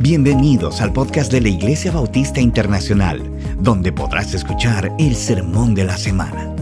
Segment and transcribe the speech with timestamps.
[0.00, 3.22] Bienvenidos al podcast de la Iglesia Bautista Internacional,
[3.60, 6.52] donde podrás escuchar el sermón de la semana.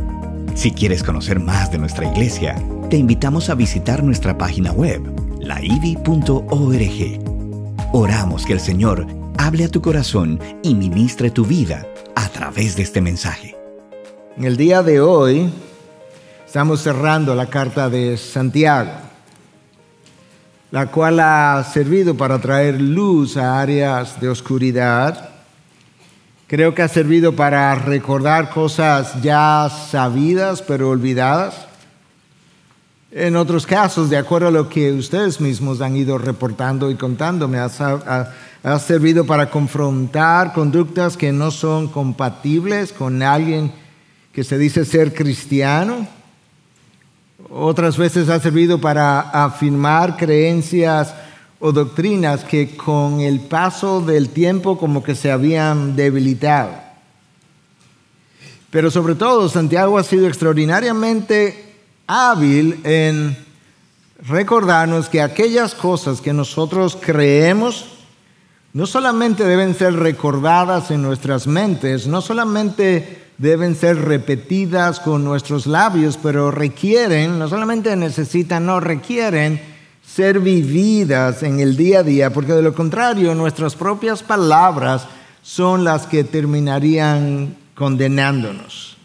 [0.55, 5.00] Si quieres conocer más de nuestra iglesia, te invitamos a visitar nuestra página web,
[5.40, 6.45] laivi.org.
[7.95, 9.06] Oramos que el Señor
[9.38, 13.56] hable a tu corazón y ministre tu vida a través de este mensaje.
[14.37, 15.51] En el día de hoy
[16.45, 19.12] estamos cerrando la carta de Santiago
[20.73, 25.29] la cual ha servido para traer luz a áreas de oscuridad.
[26.47, 31.66] Creo que ha servido para recordar cosas ya sabidas pero olvidadas.
[33.11, 37.59] En otros casos, de acuerdo a lo que ustedes mismos han ido reportando y contándome,
[37.59, 37.69] ha,
[38.63, 43.71] ha servido para confrontar conductas que no son compatibles con alguien
[44.33, 46.09] que se dice ser cristiano
[47.55, 51.15] otras veces ha servido para afirmar creencias
[51.60, 56.73] o doctrinas que con el paso del tiempo como que se habían debilitado.
[58.71, 61.74] Pero sobre todo Santiago ha sido extraordinariamente
[62.07, 63.37] hábil en
[64.27, 67.86] recordarnos que aquellas cosas que nosotros creemos
[68.72, 75.66] no solamente deben ser recordadas en nuestras mentes, no solamente deben ser repetidas con nuestros
[75.66, 79.60] labios, pero requieren, no solamente necesitan, no requieren
[80.06, 85.08] ser vividas en el día a día, porque de lo contrario nuestras propias palabras
[85.42, 88.96] son las que terminarían condenándonos.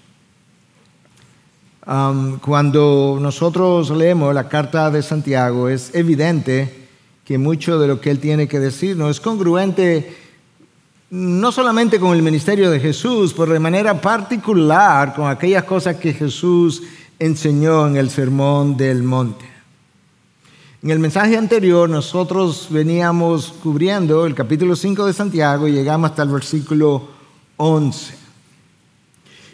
[2.41, 6.87] cuando nosotros leemos la carta de Santiago, es evidente
[7.25, 10.26] que mucho de lo que él tiene que decir no es congruente
[11.09, 16.13] no solamente con el ministerio de Jesús, pero de manera particular con aquellas cosas que
[16.13, 16.83] Jesús
[17.17, 19.45] enseñó en el Sermón del Monte.
[20.83, 26.23] En el mensaje anterior nosotros veníamos cubriendo el capítulo 5 de Santiago y llegamos hasta
[26.23, 27.07] el versículo
[27.55, 28.13] 11.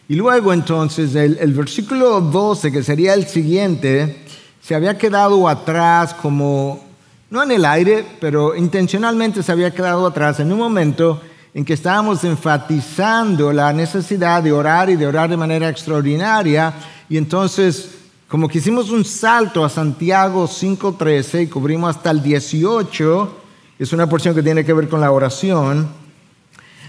[0.10, 4.26] Y luego entonces el, el versículo 12, que sería el siguiente,
[4.60, 6.84] se había quedado atrás como,
[7.30, 11.22] no en el aire, pero intencionalmente se había quedado atrás en un momento
[11.54, 16.74] en que estábamos enfatizando la necesidad de orar y de orar de manera extraordinaria.
[17.08, 17.92] Y entonces,
[18.28, 23.38] como que hicimos un salto a Santiago 5.13 y cubrimos hasta el 18,
[23.78, 25.88] es una porción que tiene que ver con la oración,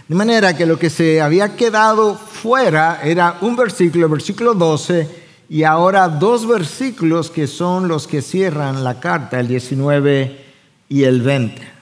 [0.09, 5.25] de manera que lo que se había quedado fuera era un versículo, el versículo 12,
[5.49, 10.45] y ahora dos versículos que son los que cierran la carta, el 19
[10.89, 11.74] y el 20.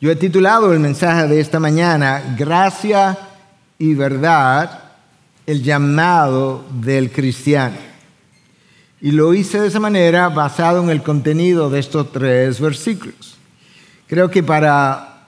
[0.00, 3.18] Yo he titulado el mensaje de esta mañana, Gracia
[3.80, 4.84] y verdad,
[5.44, 7.74] el llamado del cristiano.
[9.00, 13.38] Y lo hice de esa manera basado en el contenido de estos tres versículos.
[14.06, 15.24] Creo que para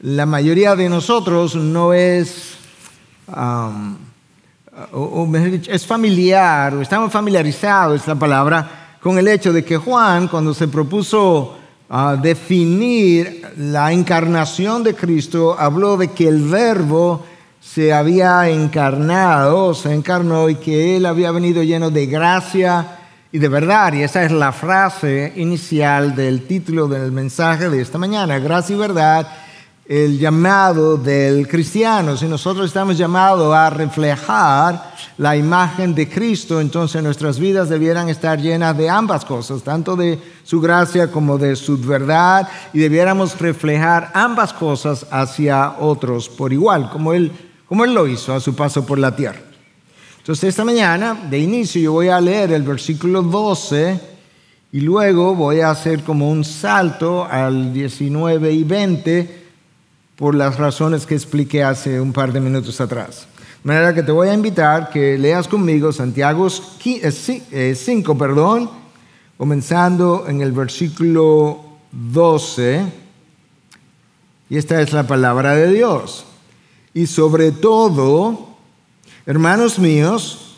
[0.00, 2.54] la mayoría de nosotros no es,
[3.28, 3.96] um,
[5.68, 10.66] es familiar, o estamos familiarizados, esta palabra, con el hecho de que Juan, cuando se
[10.66, 11.61] propuso
[11.94, 17.22] a definir la encarnación de Cristo, habló de que el verbo
[17.60, 22.98] se había encarnado, se encarnó y que Él había venido lleno de gracia
[23.30, 23.92] y de verdad.
[23.92, 28.78] Y esa es la frase inicial del título del mensaje de esta mañana, gracia y
[28.78, 29.28] verdad
[29.86, 32.16] el llamado del cristiano.
[32.16, 38.40] Si nosotros estamos llamados a reflejar la imagen de Cristo, entonces nuestras vidas debieran estar
[38.40, 44.10] llenas de ambas cosas, tanto de su gracia como de su verdad, y debiéramos reflejar
[44.14, 47.32] ambas cosas hacia otros por igual, como Él,
[47.68, 49.40] como él lo hizo a su paso por la tierra.
[50.18, 54.00] Entonces esta mañana, de inicio, yo voy a leer el versículo 12
[54.70, 59.41] y luego voy a hacer como un salto al 19 y 20
[60.22, 63.26] por las razones que expliqué hace un par de minutos atrás.
[63.64, 68.70] De manera que te voy a invitar que leas conmigo Santiago 5, eh, eh, perdón,
[69.36, 71.58] comenzando en el versículo
[71.90, 72.84] 12.
[74.48, 76.24] Y esta es la palabra de Dios.
[76.94, 78.46] Y sobre todo,
[79.26, 80.54] hermanos míos,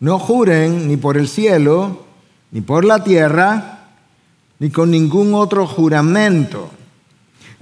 [0.00, 2.06] no juren ni por el cielo,
[2.50, 3.88] ni por la tierra,
[4.58, 6.70] ni con ningún otro juramento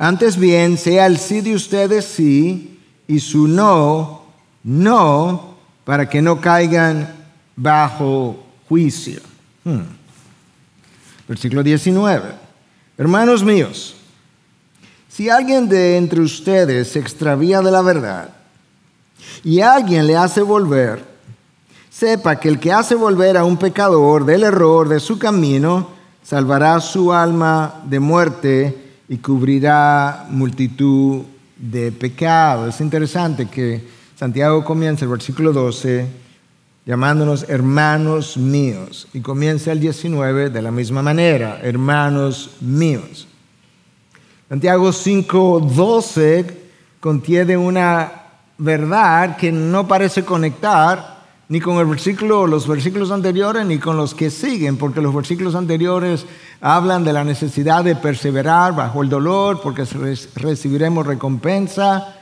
[0.03, 4.23] antes bien, sea el sí de ustedes sí y su no,
[4.65, 7.15] no, para que no caigan
[7.55, 9.21] bajo juicio.
[9.63, 9.83] Hmm.
[11.29, 12.31] Versículo 19.
[12.97, 13.95] Hermanos míos,
[15.07, 18.31] si alguien de entre ustedes se extravía de la verdad
[19.45, 21.05] y alguien le hace volver,
[21.91, 25.91] sepa que el que hace volver a un pecador del error de su camino,
[26.23, 31.23] salvará su alma de muerte y cubrirá multitud
[31.57, 32.77] de pecados.
[32.77, 33.85] Es interesante que
[34.15, 36.07] Santiago comienza el versículo 12
[36.87, 43.27] llamándonos hermanos míos y comienza el 19 de la misma manera, hermanos míos.
[44.49, 46.45] Santiago 5:12
[47.01, 48.13] contiene una
[48.59, 51.20] verdad que no parece conectar
[51.51, 55.57] ni con el versículo, los versículos anteriores ni con los que siguen, porque los versículos
[55.57, 56.25] anteriores
[56.61, 59.85] hablan de la necesidad de perseverar bajo el dolor, porque
[60.37, 62.17] recibiremos recompensa.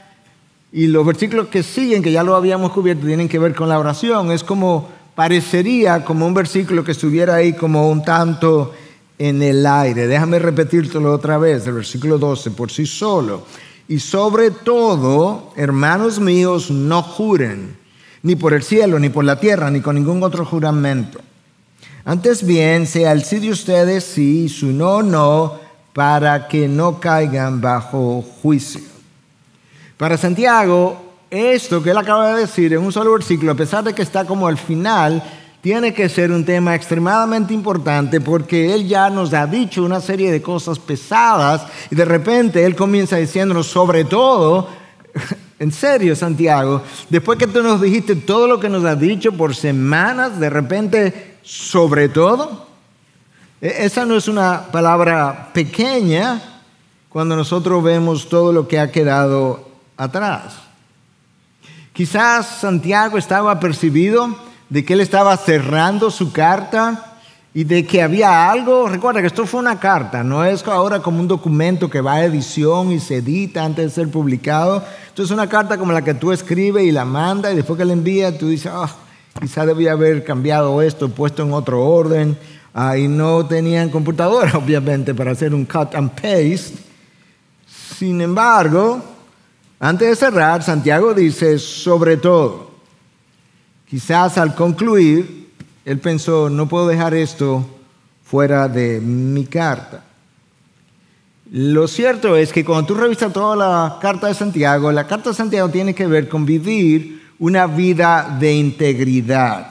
[0.73, 3.79] Y los versículos que siguen, que ya lo habíamos cubierto, tienen que ver con la
[3.79, 4.33] oración.
[4.33, 8.73] Es como, parecería como un versículo que estuviera ahí como un tanto
[9.19, 10.07] en el aire.
[10.07, 13.43] Déjame repetírtelo otra vez, el versículo 12, por sí solo.
[13.89, 17.77] Y sobre todo, hermanos míos, no juren
[18.23, 21.21] ni por el cielo, ni por la tierra, ni con ningún otro juramento.
[22.05, 25.59] Antes bien, sea el sí de ustedes sí, su no, no,
[25.93, 28.81] para que no caigan bajo juicio.
[29.97, 30.97] Para Santiago,
[31.31, 34.25] esto que él acaba de decir en un solo versículo, a pesar de que está
[34.25, 35.23] como al final,
[35.61, 40.31] tiene que ser un tema extremadamente importante porque él ya nos ha dicho una serie
[40.31, 44.69] de cosas pesadas y de repente él comienza diciéndonos sobre todo
[45.59, 49.57] en serio, Santiago, después que tú nos dijiste todo lo que nos has dicho por
[49.57, 52.67] semanas, de repente, sobre todo,
[53.61, 56.41] e-, esa no es una palabra pequeña
[57.09, 60.61] cuando nosotros vemos todo lo que ha quedado atrás.
[61.93, 64.37] Quizás Santiago estaba percibido
[64.69, 67.08] de que él estaba cerrando su carta
[67.59, 71.19] y de que había algo, recuerda que esto fue una carta, no es ahora como
[71.19, 74.85] un documento que va a edición y se edita antes de ser publicado.
[75.09, 77.85] Esto es una carta como la que tú escribes y la mandas y después que
[77.85, 78.89] la envías tú dices, oh,
[79.41, 82.39] quizá debía haber cambiado esto, puesto en otro orden.
[82.73, 86.79] Ahí no tenían computadora, obviamente, para hacer un cut and paste.
[87.67, 89.03] Sin embargo,
[89.81, 92.71] antes de cerrar, Santiago dice, sobre todo,
[93.85, 95.48] quizás al concluir,
[95.89, 97.67] él pensó, no puedo dejar esto
[98.23, 100.05] fuera de mi carta.
[101.51, 105.37] Lo cierto es que cuando tú revisas toda la carta de Santiago, la carta de
[105.37, 109.71] Santiago tiene que ver con vivir una vida de integridad,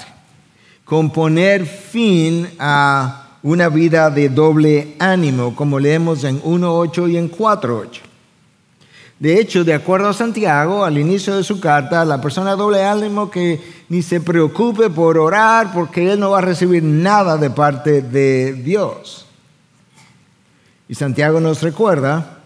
[0.84, 7.30] con poner fin a una vida de doble ánimo, como leemos en 1.8 y en
[7.30, 8.00] 4.8.
[9.20, 13.32] De hecho, de acuerdo a Santiago, al inicio de su carta, la persona doble ánimo
[13.32, 13.60] que
[13.90, 18.54] ni se preocupe por orar porque él no va a recibir nada de parte de
[18.54, 19.26] Dios.
[20.88, 22.44] Y Santiago nos recuerda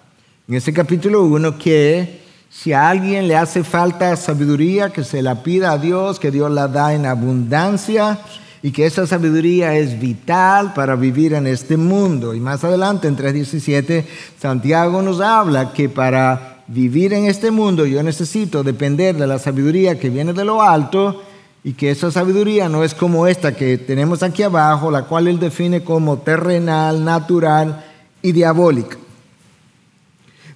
[0.48, 5.44] en ese capítulo 1 que si a alguien le hace falta sabiduría, que se la
[5.44, 8.20] pida a Dios, que Dios la da en abundancia
[8.62, 12.34] y que esa sabiduría es vital para vivir en este mundo.
[12.34, 14.06] Y más adelante, en 3.17,
[14.40, 20.00] Santiago nos habla que para vivir en este mundo, yo necesito depender de la sabiduría
[20.00, 21.22] que viene de lo alto
[21.64, 25.38] y que esa sabiduría no es como esta que tenemos aquí abajo, la cual él
[25.38, 27.84] define como terrenal, natural
[28.22, 28.98] y diabólica.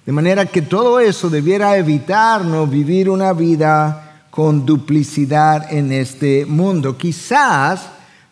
[0.06, 6.96] De manera que todo eso debiera evitarnos vivir una vida con duplicidad en este mundo.
[6.96, 7.88] Quizás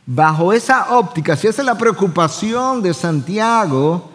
[0.06, 4.13] bajo esa óptica, si esa es la preocupación de Santiago,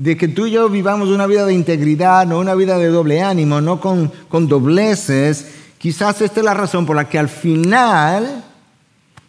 [0.00, 3.20] de que tú y yo vivamos una vida de integridad, no una vida de doble
[3.20, 4.10] ánimo, no con,
[4.48, 5.46] dobleces,
[5.76, 8.42] quizás esta es la razón por la que al final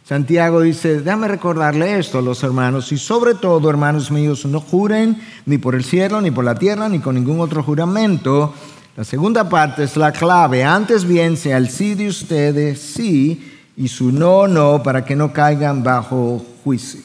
[0.06, 5.22] Santiago dice, déjame recordarle esto a los hermanos, y sobre todo, hermanos míos, no juren
[5.46, 8.54] ni por el cielo, ni por la tierra, ni con ningún otro juramento.
[8.96, 10.64] La segunda parte es la clave.
[10.64, 15.34] Antes bien sea el sí de ustedes, sí, y su no, no, para que no
[15.34, 17.02] caigan bajo juicio.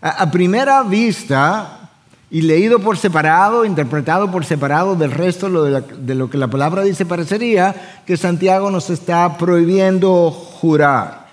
[0.00, 1.83] a primera vista,
[2.30, 7.06] y leído por separado, interpretado por separado del resto de lo que la palabra dice,
[7.06, 11.28] parecería que Santiago nos está prohibiendo jurar.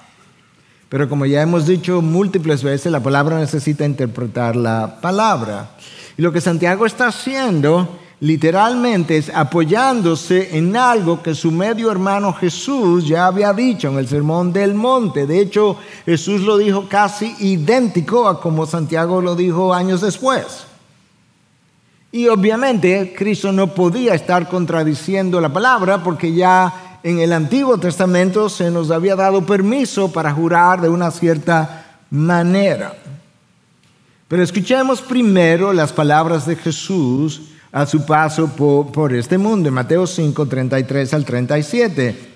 [0.90, 5.70] Pero como ya hemos dicho múltiples veces, la palabra necesita interpretar la palabra.
[6.18, 12.34] Y lo que Santiago está haciendo literalmente es apoyándose en algo que su medio hermano
[12.34, 15.26] Jesús ya había dicho en el Sermón del Monte.
[15.26, 20.71] De hecho, Jesús lo dijo casi idéntico a como Santiago lo dijo años después.
[22.12, 28.50] Y obviamente Cristo no podía estar contradiciendo la palabra porque ya en el Antiguo Testamento
[28.50, 32.94] se nos había dado permiso para jurar de una cierta manera.
[34.28, 37.42] Pero escuchemos primero las palabras de Jesús
[37.72, 42.32] a su paso por, este mundo, en Mateo 5, 33 al 37.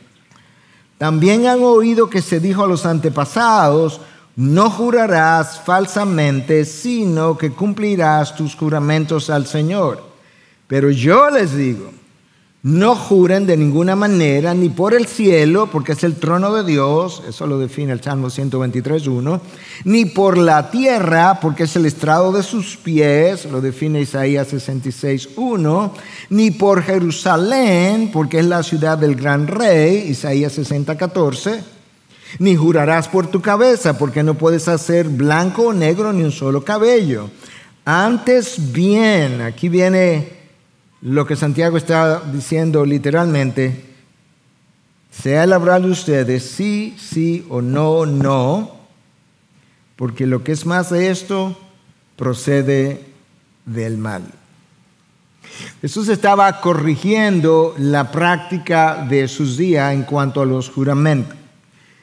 [0.98, 4.00] También han oído que se dijo a los antepasados,
[4.36, 10.04] no jurarás falsamente, sino que cumplirás tus juramentos al Señor.
[10.68, 11.92] Pero yo les digo,
[12.66, 17.22] no juren de ninguna manera, ni por el cielo, porque es el trono de Dios,
[17.30, 19.40] eso lo define el Salmo 123.1,
[19.84, 25.92] ni por la tierra, porque es el estrado de sus pies, lo define Isaías 66.1,
[26.32, 31.75] ni por Jerusalén, porque es la ciudad del gran rey, Isaías 60.14,
[32.40, 36.64] ni jurarás por tu cabeza, porque no puedes hacer blanco o negro ni un solo
[36.64, 37.30] cabello.
[37.86, 40.34] Antes bien, aquí viene
[41.02, 43.86] lo que Santiago está diciendo literalmente,
[45.12, 48.76] sea el hablar de ustedes sí, sí o no, no,
[49.96, 51.58] porque lo que es más de esto
[52.16, 53.06] procede
[53.66, 54.24] del mal.
[55.82, 61.38] Jesús estaba corrigiendo la práctica de sus días en cuanto a los juramentos.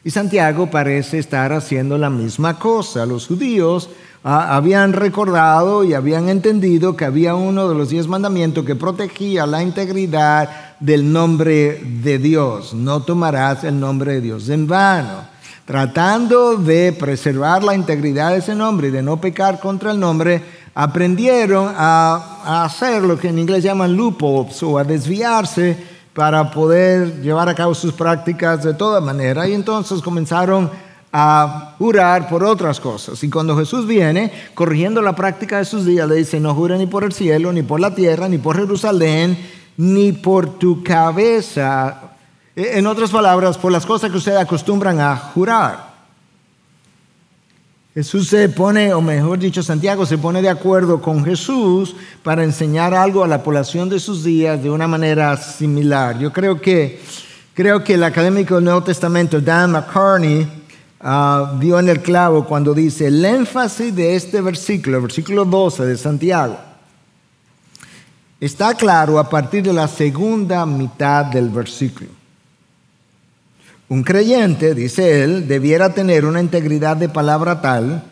[0.04, 3.06] Y Santiago parece estar haciendo la misma cosa.
[3.06, 3.88] Los judíos
[4.25, 9.47] Ah, habían recordado y habían entendido que había uno de los diez mandamientos que protegía
[9.47, 12.73] la integridad del nombre de Dios.
[12.73, 15.32] No tomarás el nombre de Dios en vano.
[15.64, 20.40] Tratando de preservar la integridad de ese nombre y de no pecar contra el nombre,
[20.73, 25.76] aprendieron a, hacer lo que en inglés llaman loopholes o a desviarse
[26.14, 29.49] para poder llevar a cabo sus prácticas de toda manera.
[29.49, 30.71] Y entonces comenzaron
[31.12, 33.23] a jurar por otras cosas.
[33.23, 36.87] Y cuando Jesús viene, corrigiendo la práctica de sus días, le dice, no jure ni
[36.87, 39.38] por el cielo, ni por la tierra, ni por Jerusalén,
[39.76, 42.00] ni por tu cabeza.
[42.57, 45.92] E, en otras palabras, por las cosas que ustedes acostumbran a jurar.
[47.95, 52.95] Jesús se pone, o mejor dicho, Santiago se pone de acuerdo con Jesús para enseñar
[52.95, 56.19] algo a la población de sus días de una manera similar.
[56.19, 57.03] Yo creo que,
[57.53, 60.49] creo que el académico del Nuevo Testamento, Dan McCartney,
[61.05, 65.85] uh, dio en el clavo cuando dice el énfasis de este versículo, el versículo 12
[65.85, 66.59] de Santiago,
[68.41, 72.22] está claro a partir de la segunda mitad del versículo.
[73.93, 78.03] Un creyente, dice él, debiera tener una integridad de palabra tal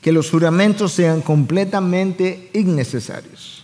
[0.00, 3.62] que los juramentos sean completamente innecesarios.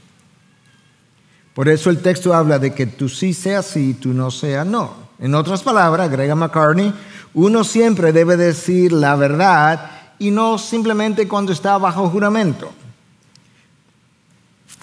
[1.55, 4.93] Por eso el texto habla de que tú sí sea sí, tú no sea no.
[5.19, 6.93] En otras palabras, agrega McCartney,
[7.33, 12.71] uno siempre debe decir la verdad y no simplemente cuando está bajo juramento.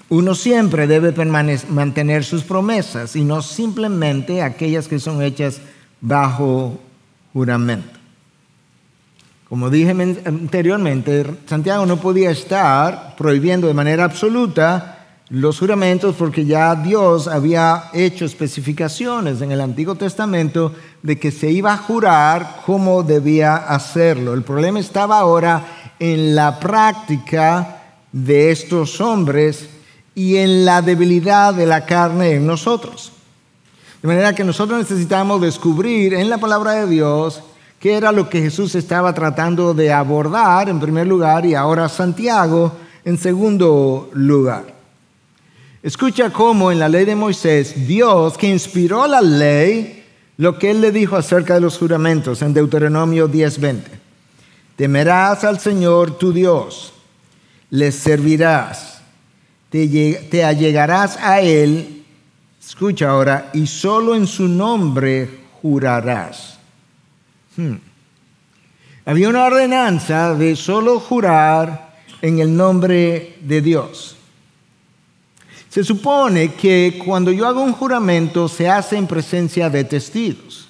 [0.09, 1.13] Uno siempre debe
[1.69, 5.61] mantener sus promesas y no simplemente aquellas que son hechas
[6.01, 6.79] bajo
[7.33, 7.99] juramento.
[9.47, 16.75] Como dije anteriormente, Santiago no podía estar prohibiendo de manera absoluta los juramentos porque ya
[16.75, 23.03] Dios había hecho especificaciones en el Antiguo Testamento de que se iba a jurar cómo
[23.03, 24.33] debía hacerlo.
[24.33, 25.65] El problema estaba ahora
[25.99, 29.69] en la práctica de estos hombres
[30.15, 33.13] y en la debilidad de la carne en nosotros.
[34.01, 37.41] De manera que nosotros necesitamos descubrir en la palabra de Dios
[37.79, 42.73] qué era lo que Jesús estaba tratando de abordar en primer lugar y ahora Santiago
[43.03, 44.79] en segundo lugar.
[45.81, 50.81] Escucha cómo en la ley de Moisés, Dios que inspiró la ley, lo que él
[50.81, 53.83] le dijo acerca de los juramentos en Deuteronomio 10:20.
[54.75, 56.93] Temerás al Señor tu Dios,
[57.69, 59.01] le servirás,
[59.69, 61.98] te, allegarás a él,
[62.69, 65.27] escucha ahora, y solo en su nombre
[65.59, 66.59] jurarás.
[67.57, 67.77] Hmm.
[69.05, 74.15] Había una ordenanza de solo jurar en el nombre de Dios.
[75.67, 80.67] Se supone que cuando yo hago un juramento se hace en presencia de testigos.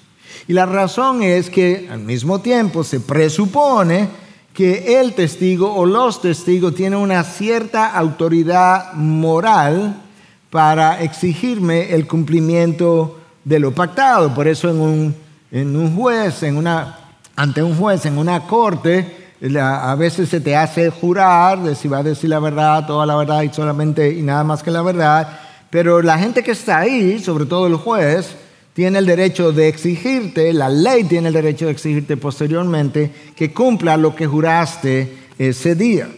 [0.48, 4.08] Y la razón es que al mismo tiempo se presupone
[4.54, 10.09] que el testigo o los testigos tienen una cierta autoridad moral
[10.50, 14.34] para exigirme el cumplimiento de lo pactado.
[14.34, 15.16] Por eso en un,
[15.50, 16.98] en un juez, en una,
[17.36, 19.16] ante un juez, en una corte,
[19.58, 23.16] a veces se te hace jurar de si va a decir la verdad, toda la
[23.16, 25.40] verdad y solamente y nada más que la verdad,
[25.70, 28.36] pero la gente que está ahí, sobre todo el juez,
[28.74, 33.96] tiene el derecho de exigirte, la ley tiene el derecho de exigirte posteriormente que cumpla
[33.96, 36.08] lo que juraste ese día.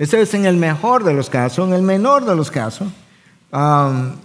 [0.00, 2.88] Ese es en el mejor de los casos, en el menor de los casos.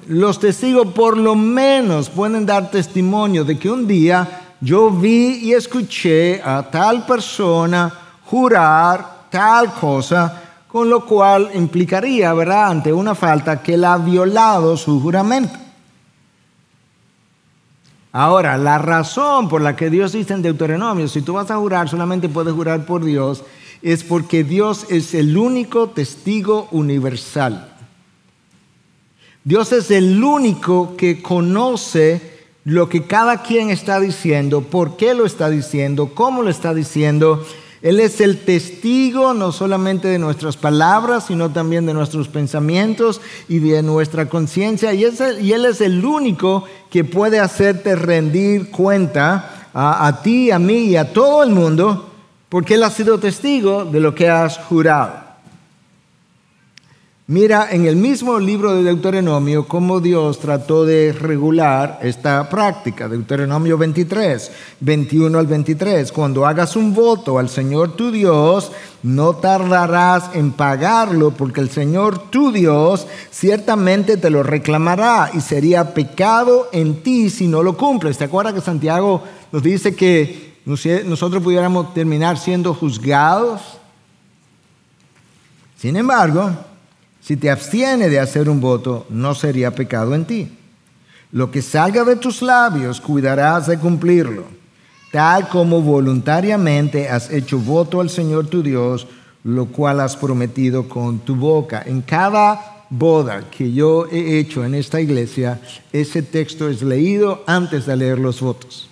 [0.07, 5.51] Los testigos por lo menos pueden dar testimonio de que un día yo vi y
[5.51, 7.91] escuché a tal persona
[8.23, 14.77] jurar tal cosa, con lo cual implicaría, ¿verdad?, ante una falta que él ha violado
[14.77, 15.59] su juramento.
[18.13, 21.89] Ahora, la razón por la que Dios dice en Deuteronomio, si tú vas a jurar,
[21.89, 23.43] solamente puedes jurar por Dios,
[23.85, 27.71] es porque Dios es el único testigo universal.
[29.43, 32.19] Dios es el único que conoce
[32.63, 37.45] lo que cada quien está diciendo, por qué lo está diciendo, cómo lo está diciendo.
[37.83, 43.59] Él es el testigo no solamente de nuestras palabras, sino también de nuestros pensamientos y
[43.59, 44.95] de nuestra conciencia.
[44.95, 50.85] Y, Él es el único que puede hacerte rendir cuenta a, a ti, a mí
[50.85, 52.14] y a todo el mundo,
[52.55, 55.11] porque Él ha sido testigo de lo que has jurado.
[57.27, 63.09] Mira en el mismo libro de Deuteronomio cómo Dios trató de regular esta práctica.
[63.09, 66.09] Deuteronomio 23, 21 al 23.
[66.13, 68.71] Cuando hagas un voto al Señor tu Dios,
[69.03, 75.93] no tardarás en pagarlo porque el Señor tu Dios ciertamente te lo reclamará y sería
[75.93, 78.17] pecado en ti si no lo cumples.
[78.17, 79.21] ¿Te acuerdas que Santiago
[79.51, 83.61] nos dice que nosotros pudiéramos terminar siendo juzgados?
[85.77, 86.51] Sin embargo,
[87.21, 90.57] si te abstiene de hacer un voto, no sería pecado en ti.
[91.31, 94.43] Lo que salga de tus labios, cuidarás de cumplirlo,
[95.11, 99.07] tal como voluntariamente has hecho voto al Señor tu Dios,
[99.43, 101.83] lo cual has prometido con tu boca.
[101.85, 107.85] En cada boda que yo he hecho en esta iglesia, ese texto es leído antes
[107.85, 108.89] de leer los votos.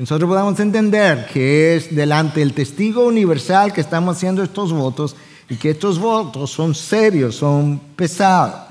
[0.00, 5.14] Nosotros podamos entender que es delante del testigo universal que estamos haciendo estos votos
[5.46, 8.62] y que estos votos son serios, son pesados.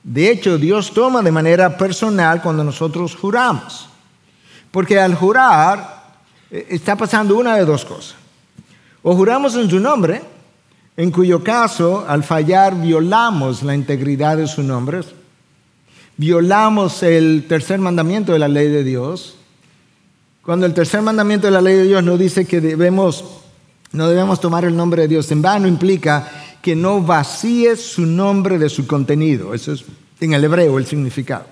[0.00, 3.88] De hecho, Dios toma de manera personal cuando nosotros juramos.
[4.70, 6.04] Porque al jurar
[6.52, 8.14] eh, está pasando una de dos cosas.
[9.02, 10.22] O juramos en su nombre,
[10.96, 15.00] en cuyo caso al fallar violamos la integridad de su nombre,
[16.16, 19.38] violamos el tercer mandamiento de la ley de Dios.
[20.42, 23.24] Cuando el tercer mandamiento de la ley de Dios nos dice que debemos
[23.92, 26.26] no debemos tomar el nombre de Dios en vano, implica
[26.62, 29.52] que no vacíes su nombre de su contenido.
[29.52, 29.84] Eso es
[30.20, 31.44] en el hebreo el significado.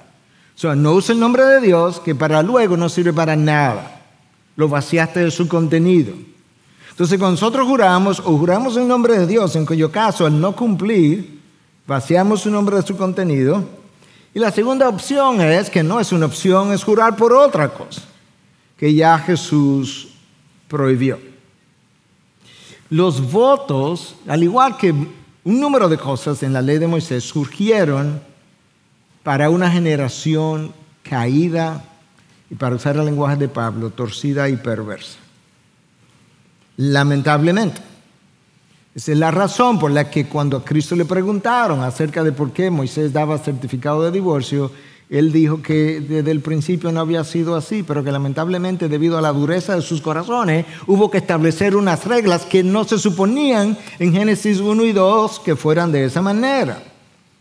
[0.57, 4.01] O sea, no usa el nombre de Dios que para luego no sirve para nada.
[4.57, 6.15] Lo vaciaste de su contenido.
[6.91, 10.55] Entonces, cuando nosotros juramos o juramos en nombre de Dios, en cuyo caso al no
[10.55, 11.41] cumplir,
[11.87, 13.65] vaciamos su nombre de su contenido.
[14.33, 18.03] Y la segunda opción es, que no es una opción, es jurar por otra cosa,
[18.81, 20.09] que ya Jesús
[20.67, 21.21] prohibió.
[22.89, 28.23] Los votos, al igual que un número de cosas en la ley de Moisés, surgieron
[29.23, 31.85] para una generación caída
[32.49, 35.19] y para usar el lenguaje de Pablo, torcida y perversa.
[36.79, 37.83] Lamentablemente.
[38.95, 42.53] Esa es la razón por la que cuando a Cristo le preguntaron acerca de por
[42.53, 44.73] qué Moisés daba certificado de divorcio,
[45.11, 49.21] él dijo que desde el principio no había sido así, pero que lamentablemente debido a
[49.21, 54.13] la dureza de sus corazones hubo que establecer unas reglas que no se suponían en
[54.13, 56.81] Génesis 1 y 2 que fueran de esa manera.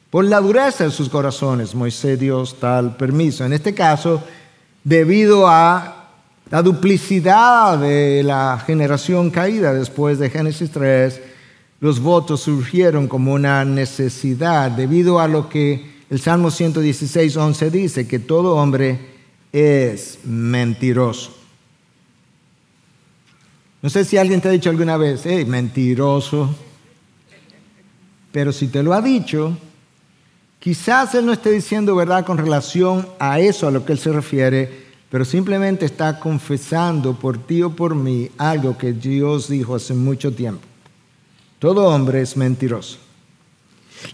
[0.10, 3.46] Por la dureza de sus corazones, Moisés dio tal permiso.
[3.46, 4.24] En este caso,
[4.84, 6.08] debido a
[6.50, 11.22] la duplicidad de la generación caída después de Génesis 3,
[11.82, 18.08] los votos surgieron como una necesidad debido a lo que el Salmo 116, 11 dice
[18.08, 19.00] que todo hombre
[19.52, 21.36] es mentiroso.
[23.82, 26.54] No sé si alguien te ha dicho alguna vez, hey, mentiroso.
[28.32, 29.56] Pero si te lo ha dicho,
[30.60, 34.12] quizás él no esté diciendo verdad con relación a eso a lo que él se
[34.12, 39.94] refiere, pero simplemente está confesando por ti o por mí algo que Dios dijo hace
[39.94, 40.62] mucho tiempo.
[41.60, 43.09] Todo hombre es mentiroso.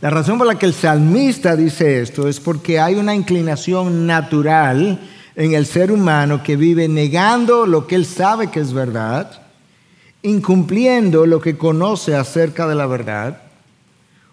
[0.02, 5.00] La razón por la que el salmista dice esto es porque hay una inclinación natural
[5.36, 9.42] en el ser humano que vive negando lo que él sabe que es verdad,
[10.22, 13.42] incumpliendo lo que conoce acerca de la verdad,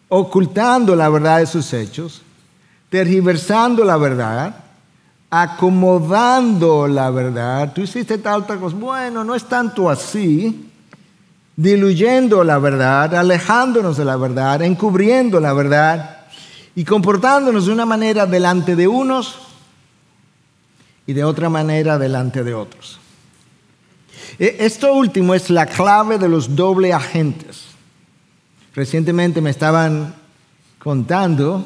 [0.09, 2.23] ocultando la verdad de sus hechos,
[2.88, 4.57] tergiversando la verdad,
[5.31, 7.73] acomodando la verdad.
[7.73, 8.77] Tú hiciste tal, tal cosa.
[8.77, 10.71] Bueno, no es tanto así
[11.62, 16.18] diluyendo la verdad, alejándonos de la verdad, encubriendo la verdad
[16.75, 19.38] y comportándonos de una manera delante de unos
[21.07, 22.98] y de otra manera delante de otros.
[24.38, 27.66] E, esto último es la clave de los doble agentes.
[28.75, 30.14] Recientemente me estaban
[30.81, 31.64] contando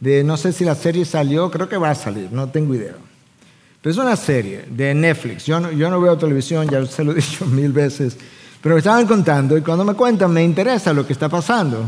[0.00, 2.94] de, no sé si la serie salió, creo que va a salir, no tengo idea.
[3.82, 5.44] Pero es una serie de Netflix.
[5.44, 8.16] Yo no, yo no veo televisión, ya se lo he dicho mil veces.
[8.64, 11.86] Pero me estaban contando y cuando me cuentan me interesa lo que está pasando.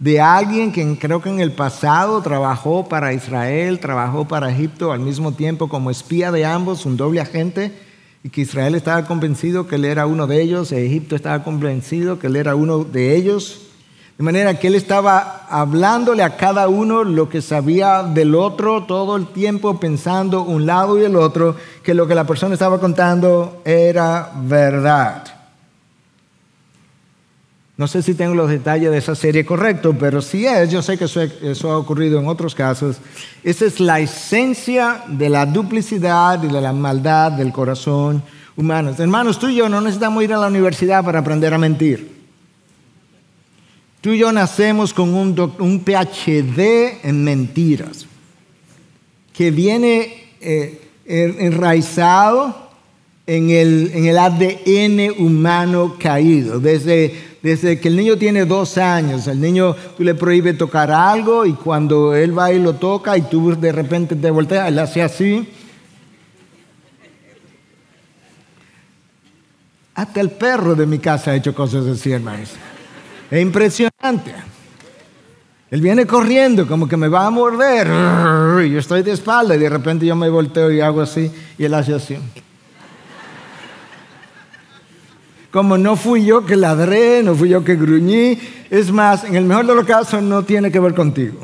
[0.00, 4.98] de alguien que creo que en el pasado trabajó para Israel, trabajó para Egipto al
[4.98, 7.72] mismo tiempo como espía de ambos, un doble agente,
[8.24, 12.18] y que Israel estaba convencido que él era uno de ellos, y Egipto estaba convencido
[12.18, 13.60] que él era uno de ellos.
[14.18, 19.14] De manera que él estaba hablándole a cada uno lo que sabía del otro todo
[19.14, 21.54] el tiempo, pensando un lado y el otro,
[21.84, 25.37] que lo que la persona estaba contando era verdad.
[27.78, 30.98] No sé si tengo los detalles de esa serie correctos, pero si es, yo sé
[30.98, 32.96] que eso, ha ocurrido en otros casos.
[33.44, 38.20] Esa es la esencia de la duplicidad y de la maldad del corazón
[38.56, 38.92] humano.
[38.98, 42.18] Hermanos, tú y yo no necesitamos ir a la universidad para aprender a mentir.
[44.00, 48.06] Tú y yo nacemos con un, PhD en mentiras,
[49.32, 52.70] que viene eh, enraizado
[53.24, 59.26] en el, en el ADN humano caído, desde desde que el niño tiene dos años,
[59.28, 63.22] el niño tú le prohíbe tocar algo y cuando él va y lo toca y
[63.22, 65.48] tú de repente te volteas, él hace así.
[69.94, 72.50] Hasta el perro de mi casa ha hecho cosas así, hermanos.
[73.30, 74.32] Es impresionante.
[75.70, 77.86] Él viene corriendo como que me va a morder.
[78.68, 81.74] Yo estoy de espalda y de repente yo me volteo y hago así y él
[81.74, 82.16] hace así.
[85.50, 88.38] Como no fui yo que ladré, no fui yo que gruñí.
[88.70, 91.38] Es más, en el mejor de los casos no tiene que ver contigo.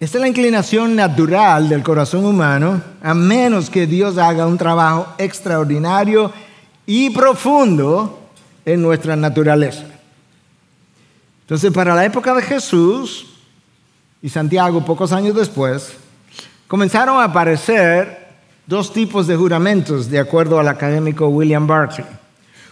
[0.00, 5.08] Esta es la inclinación natural del corazón humano, a menos que Dios haga un trabajo
[5.18, 6.32] extraordinario
[6.86, 8.20] y profundo
[8.64, 9.86] en nuestra naturaleza.
[11.40, 13.26] Entonces, para la época de Jesús
[14.22, 15.94] y Santiago, pocos años después,
[16.68, 18.27] comenzaron a aparecer
[18.68, 22.06] dos tipos de juramentos, de acuerdo al académico William Barclay.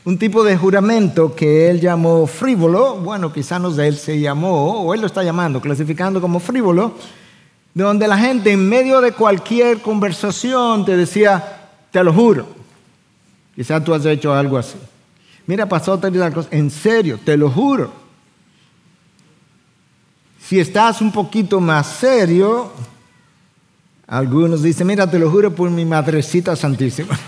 [0.05, 4.93] Un tipo de juramento que él llamó frívolo, bueno, quizá no él se llamó, o
[4.93, 6.93] él lo está llamando, clasificando como frívolo,
[7.73, 12.47] donde la gente en medio de cualquier conversación te decía, te lo juro.
[13.55, 14.77] Quizá tú has hecho algo así.
[15.47, 16.49] Mira, pasó tal cosa.
[16.51, 17.91] En serio, te lo juro.
[20.41, 22.71] Si estás un poquito más serio,
[24.07, 27.19] algunos dicen, mira, te lo juro por mi madrecita santísima.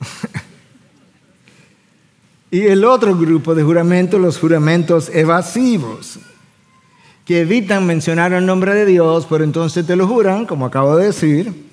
[2.50, 6.18] y el otro grupo de juramentos, los juramentos evasivos,
[7.24, 11.06] que evitan mencionar el nombre de Dios, pero entonces te lo juran, como acabo de
[11.06, 11.70] decir,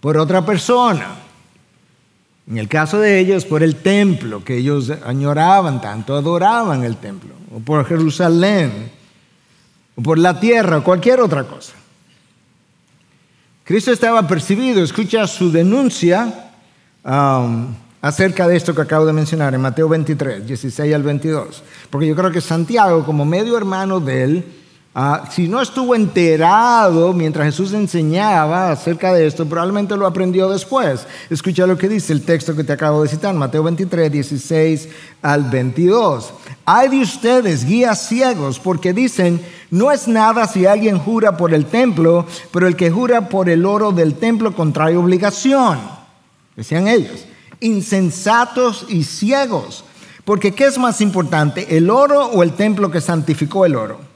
[0.00, 1.14] por otra persona.
[2.46, 7.30] En el caso de ellos, por el templo, que ellos añoraban tanto, adoraban el templo,
[7.54, 8.99] o por Jerusalén,
[10.02, 11.72] por la tierra o cualquier otra cosa.
[13.64, 16.50] Cristo estaba percibido, escucha su denuncia
[17.04, 22.06] um, acerca de esto que acabo de mencionar en Mateo 23, 16 al 22, porque
[22.06, 24.44] yo creo que Santiago, como medio hermano de él,
[24.92, 31.06] Ah, si no estuvo enterado mientras Jesús enseñaba acerca de esto, probablemente lo aprendió después.
[31.30, 34.88] Escucha lo que dice el texto que te acabo de citar, Mateo 23, 16
[35.22, 36.32] al 22.
[36.64, 41.66] Hay de ustedes guías ciegos porque dicen, no es nada si alguien jura por el
[41.66, 45.78] templo, pero el que jura por el oro del templo contrae obligación.
[46.56, 47.26] Decían ellos,
[47.60, 49.84] insensatos y ciegos.
[50.24, 54.09] Porque ¿qué es más importante, el oro o el templo que santificó el oro?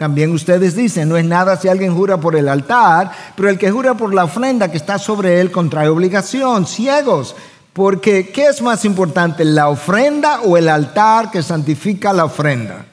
[0.00, 3.70] También ustedes dicen, no es nada si alguien jura por el altar, pero el que
[3.70, 7.36] jura por la ofrenda que está sobre él contrae obligación, ciegos.
[7.74, 12.86] Porque, ¿qué es más importante, la ofrenda o el altar que santifica la ofrenda?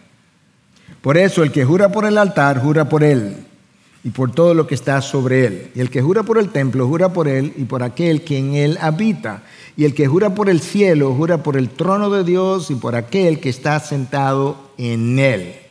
[0.99, 3.37] Por eso, el que jura por el altar, jura por él
[4.03, 5.71] y por todo lo que está sobre él.
[5.75, 8.55] Y el que jura por el templo, jura por él y por aquel que en
[8.55, 9.43] él habita.
[9.77, 12.97] Y el que jura por el cielo, jura por el trono de Dios y por
[12.97, 15.66] aquel que está sentado en él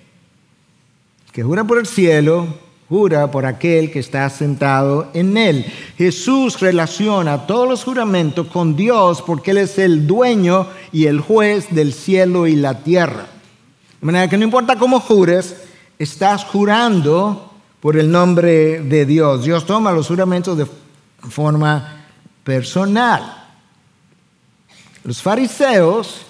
[1.37, 2.47] que jura por el cielo,
[2.89, 5.67] jura por aquel que está sentado en él.
[5.99, 11.67] Jesús relaciona todos los juramentos con Dios porque Él es el dueño y el juez
[11.75, 13.27] del cielo y la tierra.
[14.01, 15.57] De manera que no importa cómo jures,
[15.99, 19.45] estás jurando por el nombre de Dios.
[19.45, 20.67] Dios toma los juramentos de
[21.29, 22.07] forma
[22.45, 23.45] personal.
[25.05, 26.23] Los fariseos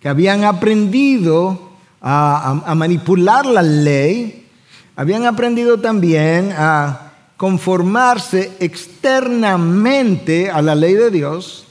[0.00, 4.39] que habían aprendido a, a manipular la ley,
[5.00, 11.64] habían aprendido también a conformarse externamente a la ley de Dios,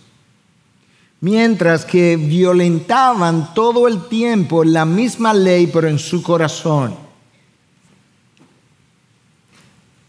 [1.22, 6.96] mientras que violentaban todo el tiempo la misma ley, pero en su corazón.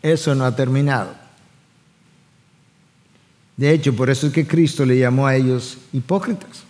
[0.00, 1.14] Eso no ha terminado.
[3.54, 6.62] De hecho, por eso es que Cristo le llamó a ellos hipócritas.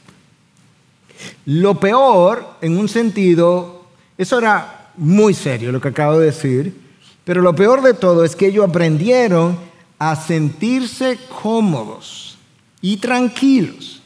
[1.44, 3.84] Lo peor, en un sentido,
[4.18, 6.78] eso era muy serio lo que acabo de decir,
[7.24, 9.58] pero lo peor de todo es que ellos aprendieron
[9.98, 12.36] a sentirse cómodos
[12.82, 14.02] y tranquilos,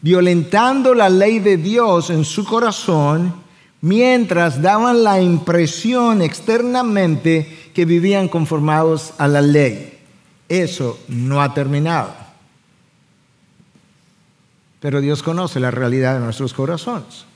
[0.00, 3.34] violentando la ley de Dios en su corazón,
[3.82, 9.98] mientras daban la impresión externamente que vivían conformados a la ley.
[10.48, 12.14] Eso no ha terminado.
[14.80, 17.26] Pero Dios conoce la realidad de nuestros corazones.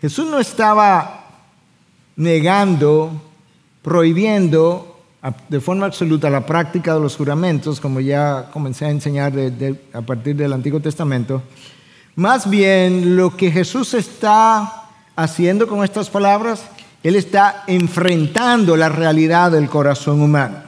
[0.00, 1.24] Jesús no estaba
[2.16, 3.10] negando,
[3.82, 4.96] prohibiendo
[5.48, 9.32] de forma absoluta la práctica de los juramentos, como ya comencé a enseñar
[9.92, 11.42] a partir del Antiguo Testamento.
[12.14, 14.84] Más bien lo que Jesús está
[15.16, 16.62] haciendo con estas palabras,
[17.02, 20.58] Él está enfrentando la realidad del corazón humano.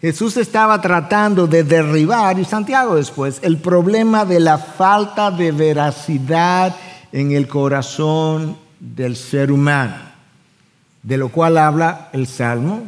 [0.00, 6.74] Jesús estaba tratando de derribar, y Santiago después, el problema de la falta de veracidad
[7.12, 9.96] en el corazón del ser humano,
[11.02, 12.84] de lo cual habla el Salmo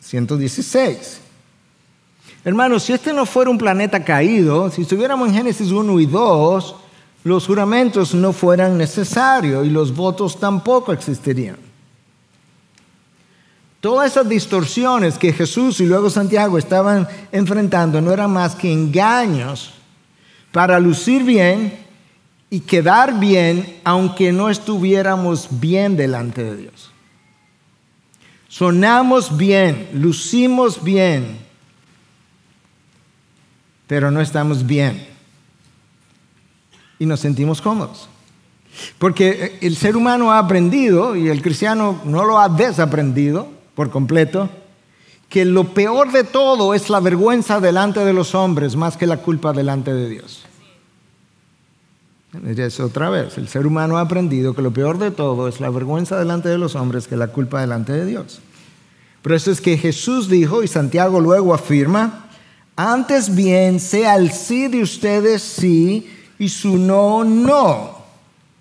[0.00, 1.20] 116.
[2.44, 6.76] Hermanos, si este no fuera un planeta caído, si estuviéramos en Génesis 1 y 2,
[7.24, 11.56] los juramentos no fueran necesarios y los votos tampoco existirían.
[13.80, 19.72] Todas esas distorsiones que Jesús y luego Santiago estaban enfrentando no eran más que engaños
[20.52, 21.83] para lucir bien
[22.54, 26.92] y quedar bien aunque no estuviéramos bien delante de Dios.
[28.46, 31.36] Sonamos bien, lucimos bien,
[33.88, 35.04] pero no estamos bien.
[37.00, 38.08] Y nos sentimos cómodos.
[38.98, 44.48] Porque el ser humano ha aprendido, y el cristiano no lo ha desaprendido por completo,
[45.28, 49.16] que lo peor de todo es la vergüenza delante de los hombres más que la
[49.16, 50.44] culpa delante de Dios.
[52.56, 55.70] Es otra vez, el ser humano ha aprendido que lo peor de todo es la
[55.70, 58.40] vergüenza delante de los hombres que la culpa delante de Dios.
[59.22, 62.28] Por eso es que Jesús dijo, y Santiago luego afirma,
[62.76, 67.98] antes bien sea el sí de ustedes sí y su no no.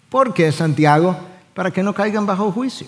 [0.09, 1.17] ¿Por qué, Santiago?
[1.53, 2.87] Para que no caigan bajo juicio.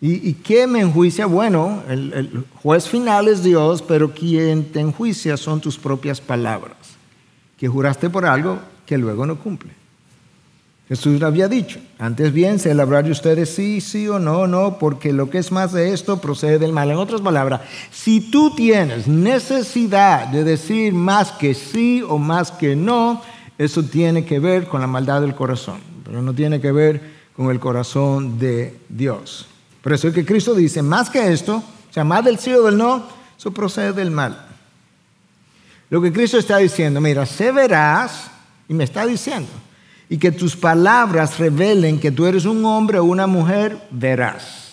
[0.00, 1.26] ¿Y, qué me enjuicia?
[1.26, 6.76] Bueno, el, el juez final es Dios, pero quien te enjuicia son tus propias palabras,
[7.58, 9.72] que juraste por algo que luego no cumple.
[10.88, 15.12] Jesús había dicho, antes bien se hablar de ustedes sí, sí o no, no, porque
[15.12, 16.90] lo que es más de esto procede del mal.
[16.90, 22.74] En otras palabras, si tú tienes necesidad de decir más que sí o más que
[22.74, 23.20] no,
[23.58, 27.02] eso tiene que ver con la maldad del corazón, pero no tiene que ver
[27.36, 29.46] con el corazón de Dios.
[29.82, 32.62] Por eso es que Cristo dice, más que esto, o sea, más del sí o
[32.62, 33.04] del no,
[33.36, 34.47] eso procede del mal.
[35.90, 38.30] Lo que Cristo está diciendo, mira, se verás,
[38.68, 39.48] y me está diciendo,
[40.08, 44.68] y que tus palabras revelen que tú eres un hombre o una mujer, verás.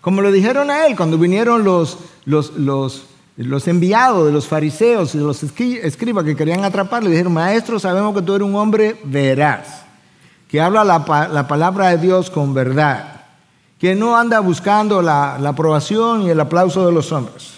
[0.00, 5.14] Como lo dijeron a él cuando vinieron los, los, los, los enviados de los fariseos
[5.14, 8.98] y de los escribas que querían atraparle, dijeron, maestro, sabemos que tú eres un hombre
[9.04, 9.82] veraz,
[10.48, 13.22] que habla la, la palabra de Dios con verdad,
[13.78, 17.57] que no anda buscando la, la aprobación y el aplauso de los hombres.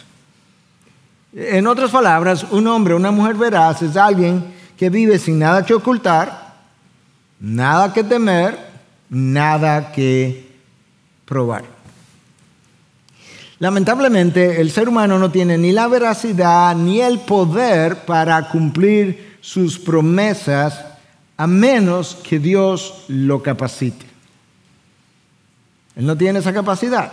[1.32, 5.74] En otras palabras, un hombre una mujer veraz es alguien que vive sin nada que
[5.74, 6.54] ocultar,
[7.38, 8.58] nada que temer,
[9.08, 10.50] nada que
[11.24, 11.64] probar.
[13.60, 19.78] Lamentablemente, el ser humano no tiene ni la veracidad ni el poder para cumplir sus
[19.78, 20.84] promesas
[21.36, 24.06] a menos que Dios lo capacite.
[25.94, 27.12] Él no tiene esa capacidad.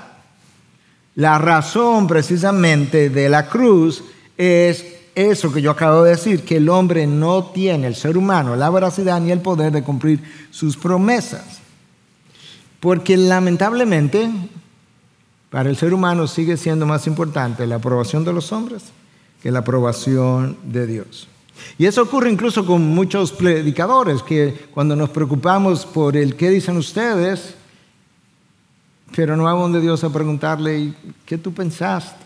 [1.18, 4.04] La razón precisamente de la cruz
[4.38, 8.56] es eso que yo acabo de decir, que el hombre no tiene, el ser humano,
[8.56, 11.60] la veracidad ni el poder de cumplir sus promesas.
[12.80, 14.30] Porque lamentablemente,
[15.50, 18.84] para el ser humano sigue siendo más importante la aprobación de los hombres
[19.42, 21.28] que la aprobación de Dios.
[21.80, 26.78] Y eso ocurre incluso con muchos predicadores, que cuando nos preocupamos por el qué dicen
[26.78, 27.56] ustedes,
[29.16, 30.94] pero no vamos de Dios a preguntarle,
[31.26, 32.26] ¿qué tú pensaste?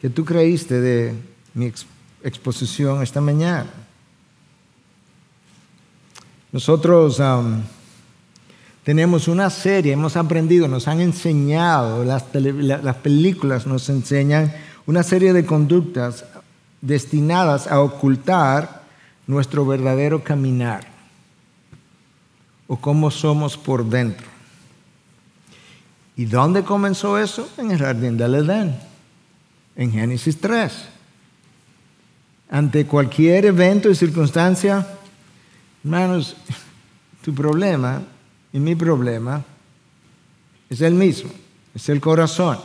[0.00, 1.14] ¿Qué tú creíste de
[1.56, 1.72] mi
[2.22, 3.70] exposición esta mañana.
[6.52, 7.20] Nosotros
[8.84, 14.52] tenemos una serie, hemos aprendido, nos han enseñado, las películas nos enseñan
[14.86, 16.26] una serie de conductas
[16.82, 18.84] destinadas a ocultar
[19.26, 20.86] nuestro verdadero caminar
[22.68, 24.35] o cómo somos por dentro.
[26.16, 27.48] ¿Y dónde comenzó eso?
[27.58, 28.74] En el jardín del Edén.
[29.76, 30.72] en Génesis 3.
[32.48, 34.86] Ante cualquier evento y circunstancia,
[35.84, 36.34] hermanos,
[37.22, 38.02] tu problema
[38.52, 39.44] y mi problema
[40.70, 41.30] es el mismo,
[41.74, 42.58] es el corazón.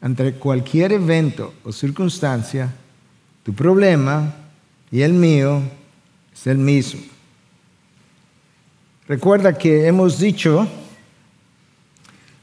[0.00, 2.72] Ante cualquier evento o circunstancia,
[3.42, 4.34] tu problema
[4.90, 5.60] y el mío
[6.32, 7.02] es el mismo.
[9.06, 10.66] Recuerda que hemos dicho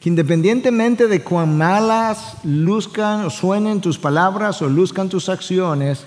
[0.02, 6.06] que independientemente de cuán malas luzcan o suenen tus palabras o luzcan tus acciones,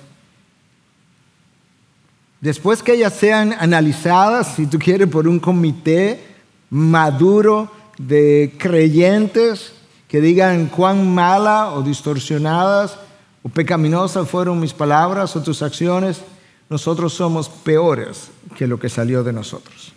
[2.41, 6.27] después que ellas sean analizadas, si tú quieres, por un comité
[6.71, 9.73] maduro de creyentes
[10.09, 12.99] que digan cuán mala o distorsionadas
[13.45, 16.21] o pecaminosas fueron mis palabras o tus acciones,
[16.69, 19.93] nosotros somos peores que lo que salió de nosotros.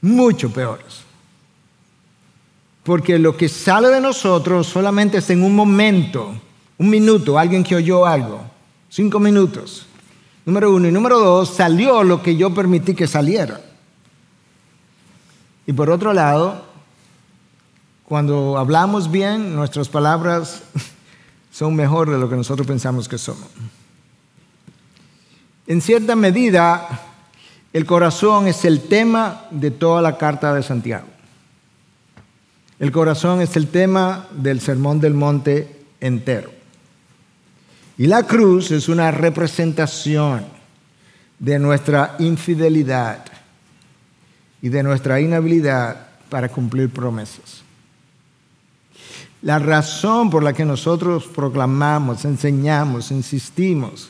[0.00, 1.09] Mucho peores.
[2.90, 6.34] Porque lo que sale de nosotros solamente es en un momento,
[6.76, 8.40] un minuto, alguien que oyó algo,
[8.88, 9.86] cinco minutos.
[10.44, 10.88] Número uno.
[10.88, 13.60] Y número dos, salió lo que yo permití que saliera.
[15.68, 16.64] Y por otro lado,
[18.06, 20.64] cuando hablamos bien, nuestras palabras
[21.52, 23.46] son mejor de lo que nosotros pensamos que somos.
[25.68, 26.88] En cierta medida,
[27.72, 31.06] el corazón es el tema de toda la carta de Santiago.
[32.80, 36.50] El corazón es el tema del Sermón del Monte entero.
[37.98, 40.46] Y la cruz es una representación
[41.38, 43.26] de nuestra infidelidad
[44.62, 47.62] y de nuestra inhabilidad para cumplir promesas.
[49.42, 54.08] La razón por la que nosotros proclamamos, enseñamos, insistimos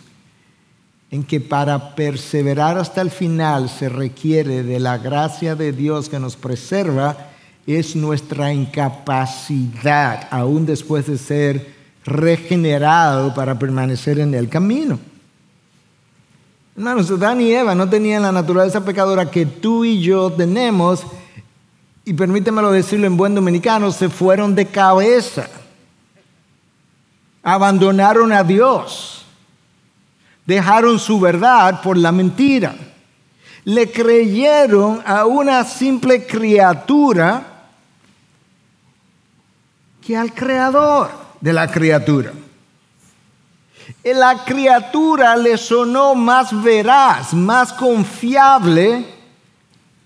[1.10, 6.20] en que para perseverar hasta el final se requiere de la gracia de Dios que
[6.20, 7.29] nos preserva,
[7.66, 14.98] es nuestra incapacidad, aún después de ser regenerado, para permanecer en el camino.
[16.76, 21.04] Hermanos, Adán y Eva no tenían la naturaleza pecadora que tú y yo tenemos,
[22.04, 25.48] y permítemelo decirlo en buen dominicano, se fueron de cabeza.
[27.42, 29.24] Abandonaron a Dios.
[30.46, 32.74] Dejaron su verdad por la mentira.
[33.64, 37.66] Le creyeron a una simple criatura
[40.00, 42.32] que al creador de la criatura.
[44.04, 49.04] La criatura le sonó más veraz, más confiable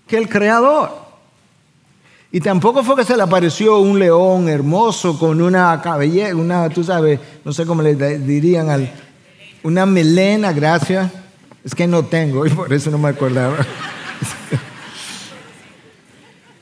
[0.07, 1.05] que el creador.
[2.31, 6.83] Y tampoco fue que se le apareció un león hermoso con una cabellera, una, tú
[6.83, 8.91] sabes, no sé cómo le dirían, al,
[9.63, 11.09] una melena, gracias.
[11.65, 13.57] Es que no tengo y por eso no me acordaba.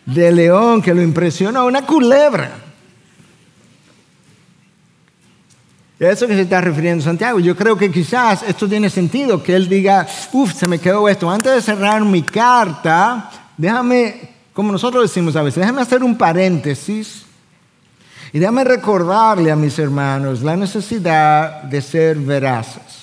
[0.05, 2.51] De león que lo impresiona, una culebra.
[5.99, 7.39] Eso que se está refiriendo Santiago.
[7.39, 11.29] Yo creo que quizás esto tiene sentido, que él diga, uff, se me quedó esto.
[11.29, 17.25] Antes de cerrar mi carta, déjame como nosotros decimos a veces, déjame hacer un paréntesis
[18.31, 23.02] y déjame recordarle a mis hermanos la necesidad de ser veraces.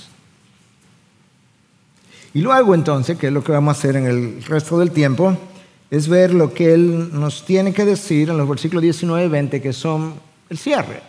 [2.32, 5.36] Y luego entonces, que es lo que vamos a hacer en el resto del tiempo,
[5.90, 9.60] es ver lo que Él nos tiene que decir en los versículos 19 y 20,
[9.60, 10.14] que son
[10.48, 11.02] el cierre.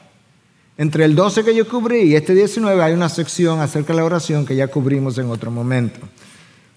[0.77, 4.05] Entre el 12 que yo cubrí y este 19 hay una sección acerca de la
[4.05, 5.99] oración que ya cubrimos en otro momento.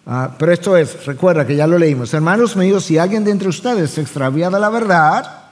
[0.07, 2.13] Ah, pero esto es, recuerda que ya lo leímos.
[2.13, 5.45] Hermanos míos, si alguien de entre ustedes se extravía de la verdad,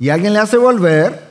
[0.00, 1.23] y alguien le hace volver,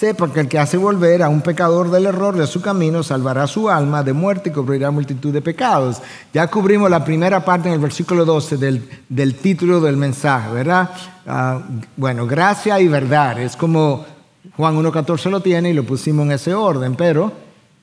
[0.00, 3.46] sepa que el que hace volver a un pecador del error de su camino salvará
[3.46, 6.00] su alma de muerte y cubrirá multitud de pecados.
[6.32, 10.88] Ya cubrimos la primera parte en el versículo 12 del, título del mensaje, ¿verdad?
[11.26, 11.60] Ah,
[11.98, 13.40] bueno, gracia y verdad.
[13.40, 14.06] Es como
[14.56, 17.30] Juan 1.14 lo tiene y lo pusimos en ese orden, pero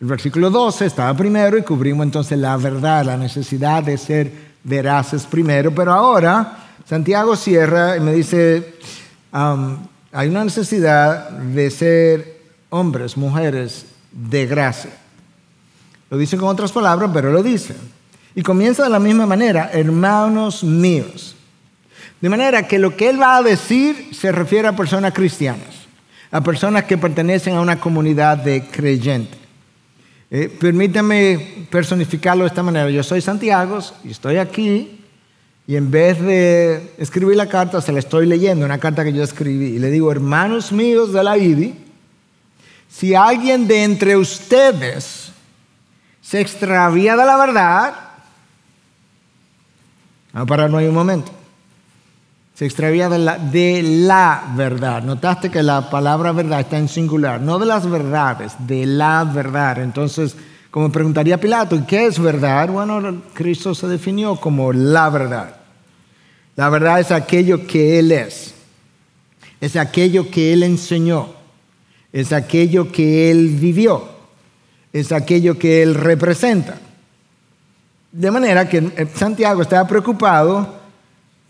[0.01, 4.31] el versículo 12 estaba primero y cubrimos entonces la verdad, la necesidad de ser
[4.63, 8.73] veraces primero, pero ahora Santiago cierra y me dice,
[10.17, 12.39] hay una necesidad de ser
[12.71, 14.89] hombres, mujeres de gracia.
[16.09, 17.75] Lo dice con otras palabras, pero lo dice.
[18.33, 21.35] Y comienza de la misma manera, hermanos míos.
[22.19, 25.85] De manera que lo que él va a decir se refiere a personas cristianas,
[26.31, 29.37] a personas que pertenecen a una comunidad de creyentes.
[30.31, 32.89] Eh, permítame personificarlo de esta manera.
[32.89, 34.96] Yo soy Santiago y estoy aquí
[35.67, 39.21] y en vez de escribir la carta, se la estoy leyendo, una carta que yo
[39.21, 39.75] escribí.
[39.75, 41.75] Y le digo, hermanos míos de la IDI,
[42.87, 45.33] si alguien de entre ustedes
[46.21, 47.93] se extravía de la verdad,
[50.31, 51.33] vamos a pararnos ahí un momento.
[52.55, 55.03] Se extravía de la, de la verdad.
[55.03, 59.79] Notaste que la palabra verdad está en singular, no de las verdades, de la verdad.
[59.79, 60.33] Entonces,
[60.71, 62.69] como preguntaría Pilato, ¿qué es verdad?
[62.69, 65.56] Bueno, Cristo se definió como la verdad.
[66.57, 68.55] La verdad es aquello que Él es.
[69.61, 71.29] Es aquello que Él enseñó.
[72.11, 74.09] Es aquello que Él vivió.
[74.91, 76.79] Es aquello que Él representa.
[78.11, 80.79] De manera que eh, Santiago estaba preocupado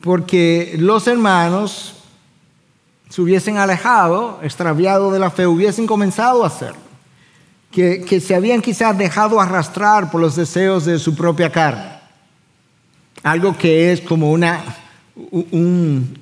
[0.01, 1.95] porque los hermanos
[3.07, 6.81] se hubiesen alejado, extraviado de la fe, hubiesen comenzado a hacerlo.
[7.71, 11.97] Que, que se habían quizás dejado arrastrar por los deseos de su propia carne.
[13.23, 14.61] Algo que es como una
[15.31, 16.17] un,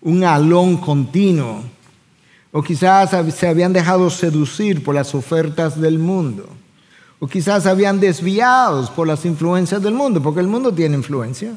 [0.00, 1.62] un alón continuo.
[2.52, 6.48] O quizás se habían dejado seducir por las ofertas del mundo.
[7.18, 11.54] O quizás habían desviados por las influencias del mundo, porque el mundo tiene influencia.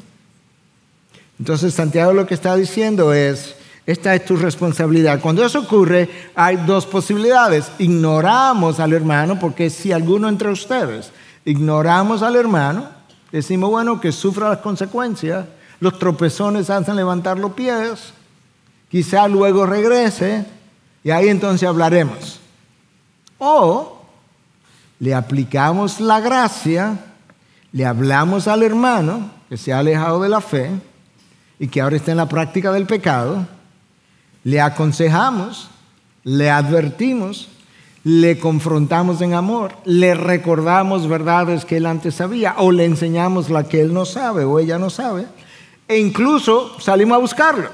[1.38, 3.54] Entonces Santiago lo que está diciendo es,
[3.86, 5.20] esta es tu responsabilidad.
[5.20, 7.70] Cuando eso ocurre, hay dos posibilidades.
[7.78, 11.10] Ignoramos al hermano, porque si alguno entre ustedes
[11.44, 12.88] ignoramos al hermano,
[13.32, 15.46] decimos, bueno, que sufra las consecuencias,
[15.80, 18.12] los tropezones hacen levantar los pies,
[18.90, 20.44] quizá luego regrese
[21.02, 22.38] y ahí entonces hablaremos.
[23.38, 24.02] O
[24.98, 26.98] le aplicamos la gracia,
[27.72, 30.70] le hablamos al hermano que se ha alejado de la fe
[31.58, 33.46] y que ahora está en la práctica del pecado,
[34.44, 35.70] le aconsejamos,
[36.24, 37.48] le advertimos,
[38.04, 43.64] le confrontamos en amor, le recordamos verdades que él antes sabía o le enseñamos la
[43.64, 45.26] que él no sabe o ella no sabe
[45.90, 47.68] e incluso salimos a buscarlo.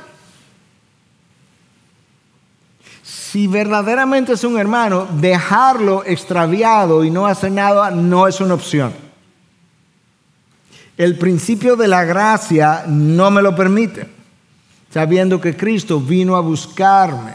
[3.02, 8.94] Si verdaderamente es un hermano, dejarlo extraviado y no hacer nada no es una opción.
[10.96, 14.08] El principio de la gracia no me lo permite,
[14.90, 17.34] sabiendo que Cristo vino a buscarme.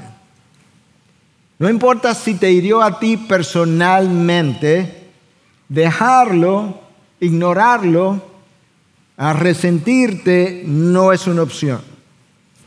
[1.60, 5.12] No importa si te hirió a ti personalmente,
[5.70, 6.82] dejarlo,
[7.20, 8.31] ignorarlo,
[9.22, 11.80] a resentirte no es una opción.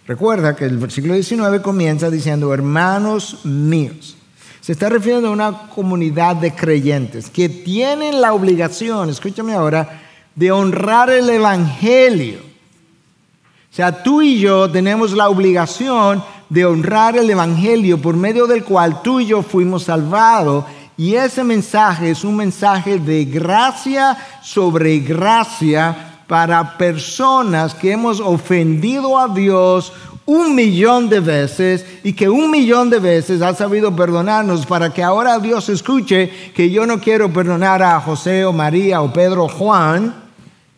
[0.07, 4.17] Recuerda que el versículo 19 comienza diciendo, hermanos míos.
[4.61, 10.01] Se está refiriendo a una comunidad de creyentes que tienen la obligación, escúchame ahora,
[10.37, 12.39] de honrar el Evangelio.
[12.39, 18.63] O sea, tú y yo tenemos la obligación de honrar el Evangelio por medio del
[18.63, 20.67] cual tú y yo fuimos salvados.
[20.97, 29.19] Y ese mensaje es un mensaje de gracia sobre gracia para personas que hemos ofendido
[29.19, 29.93] a Dios
[30.27, 35.03] un millón de veces y que un millón de veces ha sabido perdonarnos para que
[35.03, 39.49] ahora Dios escuche que yo no quiero perdonar a José o María o Pedro o
[39.49, 40.15] Juan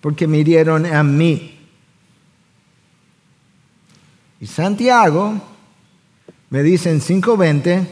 [0.01, 1.59] porque me hirieron a mí.
[4.40, 5.34] Y Santiago
[6.51, 7.86] me dice en 5.20,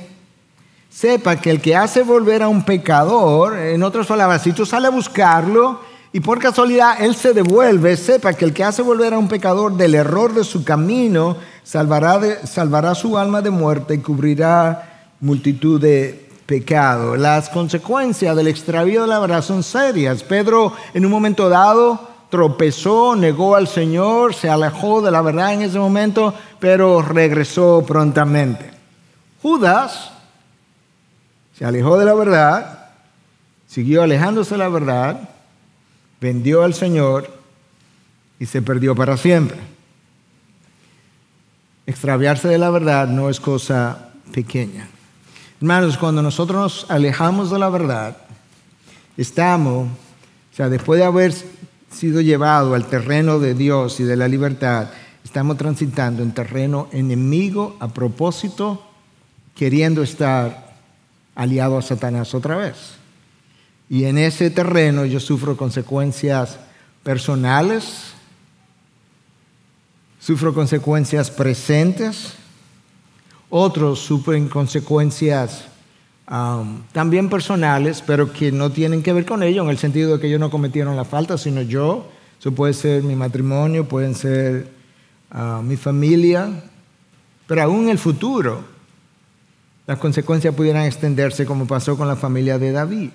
[0.90, 4.88] sepa que el que hace volver a un pecador, en otras palabras, si tú sales
[4.88, 5.80] a buscarlo,
[6.14, 9.76] y por casualidad él se devuelve, sepa que el que hace volver a un pecador
[9.76, 16.28] del error de su camino, salvará, salvará su alma de muerte y cubrirá multitud de
[16.46, 17.18] pecados.
[17.18, 20.22] Las consecuencias del extravío de la verdad son serias.
[20.22, 21.98] Pedro en un momento dado
[22.30, 28.70] tropezó, negó al Señor, se alejó de la verdad en ese momento, pero regresó prontamente.
[29.42, 30.12] Judas
[31.58, 32.90] se alejó de la verdad,
[33.66, 35.33] siguió alejándose de la verdad,
[36.24, 37.28] vendió al Señor
[38.38, 39.58] y se perdió para siempre.
[41.86, 44.88] Extraviarse de la verdad no es cosa pequeña.
[45.60, 48.16] Hermanos, cuando nosotros nos alejamos de la verdad,
[49.18, 51.34] estamos, o sea, después de haber
[51.90, 54.88] sido llevado al terreno de Dios y de la libertad,
[55.22, 58.82] estamos transitando en terreno enemigo a propósito,
[59.54, 60.72] queriendo estar
[61.34, 63.03] aliado a Satanás otra vez.
[63.88, 66.58] Y en ese terreno yo sufro consecuencias
[67.02, 68.12] personales,
[70.18, 72.32] sufro consecuencias presentes,
[73.50, 75.64] otros sufren consecuencias
[76.92, 80.28] también personales, pero que no tienen que ver con ello, en el sentido de que
[80.28, 82.08] ellos no cometieron la falta, sino yo.
[82.40, 84.68] Eso puede ser mi matrimonio, pueden ser
[85.32, 86.48] uh, mi familia,
[87.46, 88.64] pero aún en el futuro
[89.86, 93.10] las consecuencias pudieran extenderse como pasó con la familia de David.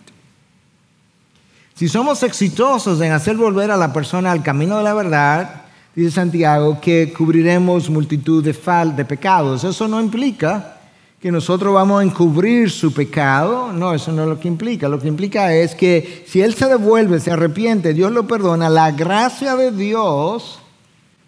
[1.79, 5.61] Si somos exitosos en hacer volver a la persona al camino de la verdad,
[5.95, 9.63] dice Santiago, que cubriremos multitud de, fal de pecados.
[9.63, 10.75] Eso no implica
[11.21, 13.71] que nosotros vamos a encubrir su pecado.
[13.71, 14.89] No, eso no es lo que implica.
[14.89, 18.91] Lo que implica es que si él se devuelve, se arrepiente, Dios lo perdona, la
[18.91, 20.59] gracia de Dios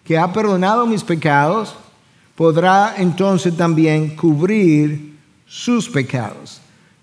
[0.04, 1.76] que ha perdonado mis pecados,
[2.36, 6.61] podrá entonces también cubrir sus pecados.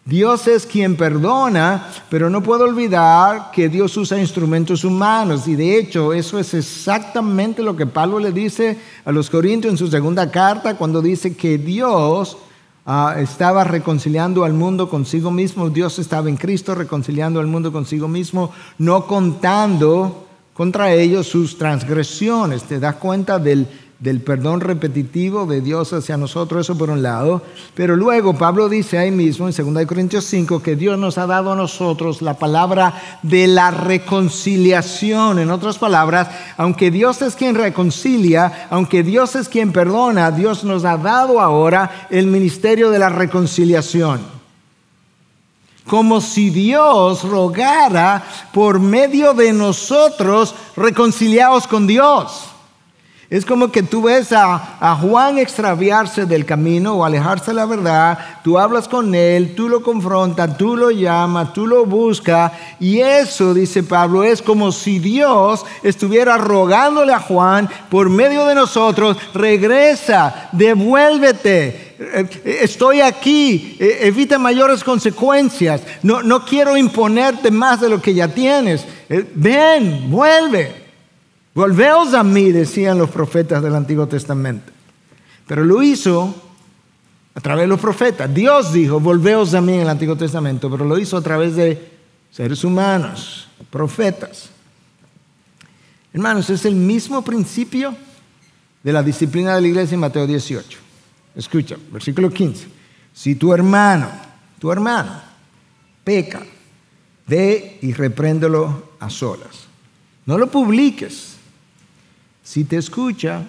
[0.09, 5.47] Dios es quien perdona, pero no puedo olvidar que Dios usa instrumentos humanos.
[5.47, 9.77] Y de hecho, eso es exactamente lo que Pablo le dice a los Corintios en
[9.77, 12.39] su segunda carta, cuando dice que Dios
[12.87, 15.69] ah, estaba reconciliando al mundo consigo mismo.
[15.69, 22.63] Dios estaba en Cristo reconciliando al mundo consigo mismo, no contando contra ellos sus transgresiones.
[22.63, 23.69] ¿Te das cuenta del
[24.01, 27.43] del perdón repetitivo de Dios hacia nosotros, eso por un lado.
[27.75, 31.53] Pero luego Pablo dice ahí mismo en 2 Corintios 5 que Dios nos ha dado
[31.53, 35.41] a nosotros la palabra de la reconciliación.
[35.41, 40.85] En otras palabras, aunque Dios es quien reconcilia, aunque Dios es quien perdona, Dios nos
[40.85, 44.21] ha dado ahora el ministerio de la reconciliación.
[45.89, 48.23] Como si Dios rogara
[48.53, 52.45] por medio de nosotros reconciliados con Dios.
[53.31, 58.19] Es como que tú ves a, Juan extraviarse del camino o alejarse de la verdad,
[58.43, 63.53] tú hablas con él, tú lo confrontas, tú lo llamas, tú lo buscas, y eso,
[63.53, 70.49] dice Pablo, es como si Dios estuviera rogándole a Juan por medio de nosotros, regresa,
[70.53, 78.01] devuélvete, eh, estoy aquí, eh, evita mayores consecuencias, no, no quiero imponerte más de lo
[78.01, 80.88] que ya tienes, eh, ven, vuelve.
[81.59, 84.71] Volveos a mí, decían los profetas del Antiguo Testamento.
[85.45, 86.33] Pero lo hizo
[87.35, 88.33] a través de los profetas.
[88.33, 91.91] Dios dijo, volveos a mí en el Antiguo Testamento, pero lo hizo a través de
[92.31, 94.51] seres humanos, profetas.
[96.13, 97.93] Hermanos, es el mismo principio
[98.81, 100.79] de la disciplina de la iglesia en Mateo 18.
[101.35, 102.69] Escucha, versículo 15.
[103.13, 104.09] Si tu hermano,
[104.61, 105.11] tu hermano,
[106.05, 106.41] peca,
[107.27, 109.67] ve y repréndelo a solas.
[110.25, 111.38] No lo publiques
[112.49, 113.43] si te escucha,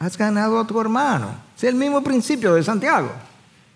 [0.00, 1.28] has ganado a tu hermano.
[1.56, 3.12] Es el mismo principio de Santiago,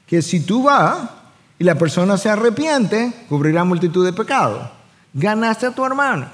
[0.08, 1.08] que si tú vas
[1.56, 4.68] y la persona se arrepiente, cubrirá multitud de pecados.
[5.14, 6.26] Ganaste a tu hermano.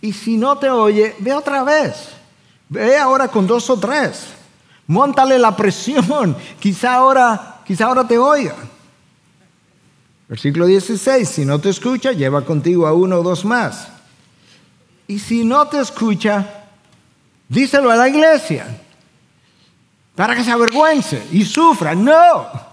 [0.00, 2.08] Y si no te oye, ve otra vez.
[2.68, 4.30] Ve ahora con dos o tres.
[4.88, 6.36] Móntale la presión.
[6.58, 8.56] Quizá ahora, quizá ahora te oiga.
[10.28, 11.28] Versículo 16.
[11.28, 13.86] Si no te escucha, lleva contigo a uno o dos más.
[15.06, 16.57] Y si no te escucha,
[17.48, 18.66] Díselo a la iglesia.
[20.14, 21.94] Para que se avergüence y sufra.
[21.94, 22.68] No.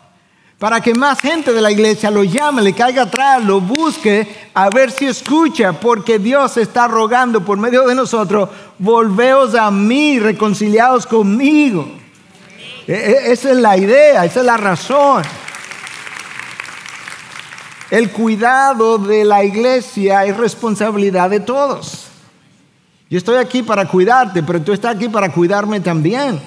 [0.60, 4.70] Para que más gente de la iglesia lo llame, le caiga atrás, lo busque, a
[4.70, 8.50] ver si escucha, porque Dios está rogando por medio de nosotros,
[8.80, 11.86] volveos a mí, reconciliados conmigo.
[12.88, 15.24] E, e, esa es la idea, esa es la razón.
[17.92, 22.08] El cuidado de la iglesia es responsabilidad de todos.
[23.10, 26.40] Yo estoy aquí para cuidarte, pero tú estás aquí para cuidarme también.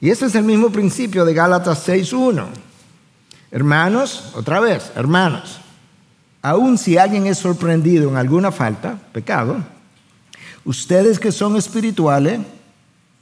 [0.00, 2.46] Y ese es el mismo principio de Gálatas 6.1.
[3.50, 5.60] Hermanos, otra vez, hermanos,
[6.40, 9.58] aun si alguien es sorprendido en alguna falta, pecado,
[10.64, 12.40] ustedes que son espirituales,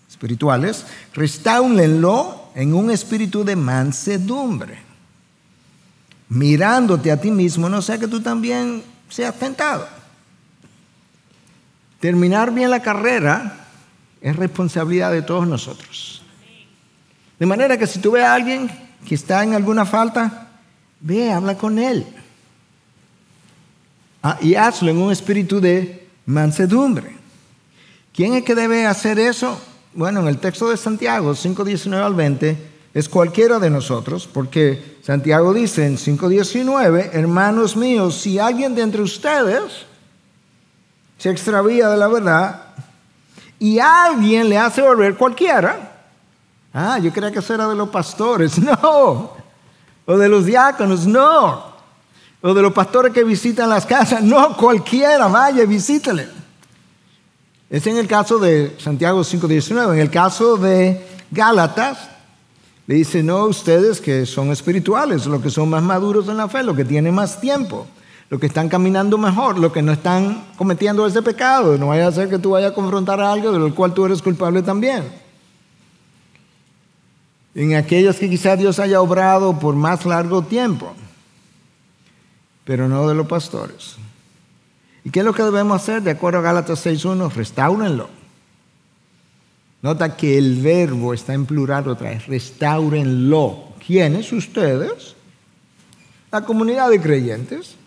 [0.08, 4.78] espirituales, restáurenlo en un espíritu de mansedumbre,
[6.28, 9.97] mirándote a ti mismo, no sea que tú también seas tentado.
[12.00, 13.66] Terminar bien la carrera
[14.20, 16.22] es responsabilidad de todos nosotros.
[17.38, 18.70] De manera que si tú ves a alguien
[19.06, 20.48] que está en alguna falta,
[21.00, 22.06] ve, habla con él.
[24.22, 27.16] Ah, y hazlo en un espíritu de mansedumbre.
[28.12, 29.60] ¿Quién es que debe hacer eso?
[29.94, 32.56] Bueno, en el texto de Santiago 5.19 al 20
[32.94, 39.02] es cualquiera de nosotros, porque Santiago dice en 5.19, hermanos míos, si alguien de entre
[39.02, 39.86] ustedes
[41.18, 42.62] se extravía de la verdad
[43.58, 45.96] y alguien le hace volver cualquiera.
[46.72, 48.58] Ah, yo creía que eso era de los pastores.
[48.62, 49.36] No.
[50.06, 51.06] O de los diáconos.
[51.06, 51.64] No.
[52.40, 54.22] O de los pastores que visitan las casas.
[54.22, 55.26] No, cualquiera.
[55.26, 56.28] Vaya, visítale.
[57.68, 59.92] Es en el caso de Santiago 5.19.
[59.94, 62.08] En el caso de Gálatas,
[62.86, 66.62] le dice, no, ustedes que son espirituales, los que son más maduros en la fe,
[66.62, 67.86] los que tienen más tiempo
[68.30, 71.78] los que están caminando mejor, los que no están cometiendo ese pecado.
[71.78, 74.04] No vaya a ser que tú vayas a confrontar a algo de lo cual tú
[74.04, 75.04] eres culpable también.
[77.54, 80.92] En aquellos que quizás Dios haya obrado por más largo tiempo,
[82.64, 83.96] pero no de los pastores.
[85.04, 86.02] ¿Y qué es lo que debemos hacer?
[86.02, 88.10] De acuerdo a Gálatas 6.1, restáurenlo.
[89.80, 93.68] Nota que el verbo está en plural otra vez, restáurenlo.
[93.84, 94.30] ¿Quiénes?
[94.32, 95.14] Ustedes.
[96.30, 97.77] La comunidad de creyentes.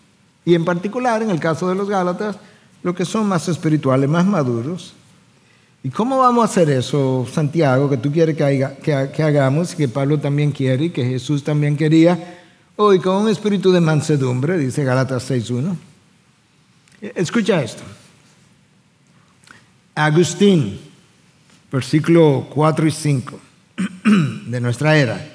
[0.44, 2.36] Y en particular, en el caso de los Gálatas,
[2.82, 4.94] los que son más espirituales, más maduros.
[5.84, 10.52] ¿Y cómo vamos a hacer eso, Santiago, que tú quieres que, hagamos, que Pablo también
[10.52, 12.38] quiere y que Jesús también quería?
[12.76, 15.76] Hoy con un espíritu de mansedumbre, dice Galatas 6.1.
[17.14, 17.82] Escucha esto.
[19.94, 20.80] Agustín,
[21.70, 23.40] versículo 4 y 5
[24.46, 25.32] de nuestra era,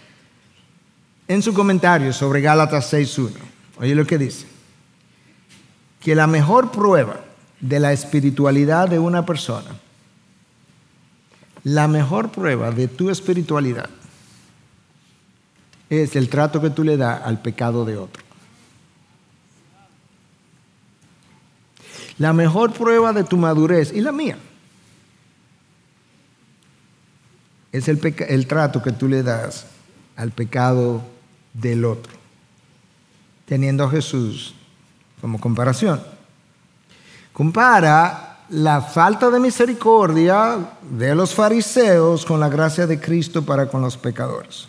[1.28, 3.32] en su comentario sobre Gálatas 6.1,
[3.80, 4.48] oye lo que dice,
[6.00, 7.22] que la mejor prueba
[7.60, 9.72] de la espiritualidad de una persona,
[11.64, 13.90] la mejor prueba de tu espiritualidad
[15.90, 18.24] es el trato que tú le das al pecado de otro.
[22.18, 24.38] La mejor prueba de tu madurez y la mía
[27.72, 29.68] es el, el trato que tú le das
[30.16, 31.04] al pecado
[31.54, 32.14] del otro,
[33.46, 34.56] teniendo a Jesús
[35.22, 36.02] como comparación.
[37.34, 40.58] Compara la falta de misericordia
[40.90, 44.68] de los fariseos con la gracia de Cristo para con los pecadores.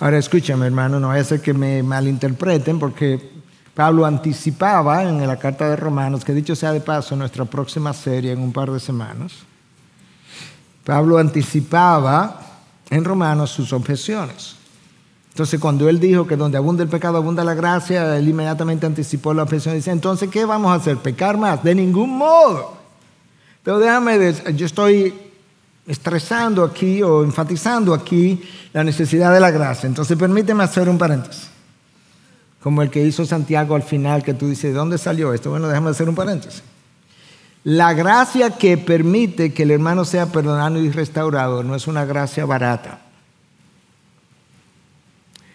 [0.00, 3.32] Ahora escúchame hermano, no es que me malinterpreten porque
[3.74, 8.32] Pablo anticipaba en la carta de Romanos, que dicho sea de paso, nuestra próxima serie
[8.32, 9.32] en un par de semanas,
[10.84, 12.40] Pablo anticipaba
[12.90, 14.56] en Romanos sus objeciones.
[15.32, 19.32] Entonces, cuando él dijo que donde abunda el pecado, abunda la gracia, él inmediatamente anticipó
[19.32, 20.98] la objeción y dice, entonces, ¿qué vamos a hacer?
[20.98, 21.64] ¿Pecar más?
[21.64, 22.76] De ningún modo.
[23.62, 25.14] Pero déjame, yo estoy
[25.86, 28.42] estresando aquí o enfatizando aquí
[28.74, 29.86] la necesidad de la gracia.
[29.86, 31.48] Entonces, permíteme hacer un paréntesis.
[32.62, 35.48] Como el que hizo Santiago al final, que tú dices, ¿de dónde salió esto?
[35.48, 36.62] Bueno, déjame hacer un paréntesis.
[37.64, 42.44] La gracia que permite que el hermano sea perdonado y restaurado no es una gracia
[42.44, 42.98] barata.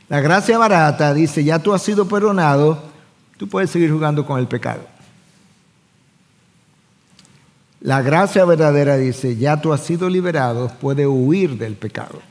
[0.10, 2.82] La gracia barata dice, ya tú has sido perdonado,
[3.38, 4.82] tú puedes seguir jugando con el pecado.
[7.82, 12.22] La gracia verdadera dice, ya tú has sido liberado, puede huir del pecado.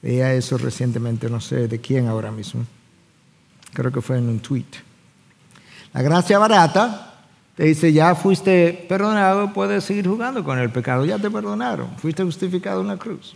[0.00, 2.64] Veía eso recientemente, no sé de quién ahora mismo.
[3.72, 4.66] Creo que fue en un tweet.
[5.92, 7.24] La gracia barata
[7.56, 12.22] te dice, ya fuiste perdonado, puedes seguir jugando con el pecado, ya te perdonaron, fuiste
[12.22, 13.34] justificado en la cruz.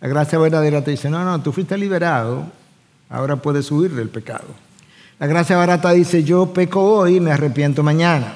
[0.00, 2.44] La gracia verdadera te dice, no, no, tú fuiste liberado,
[3.08, 4.46] ahora puedes huir del pecado.
[5.18, 8.32] La gracia barata dice, yo peco hoy y me arrepiento mañana.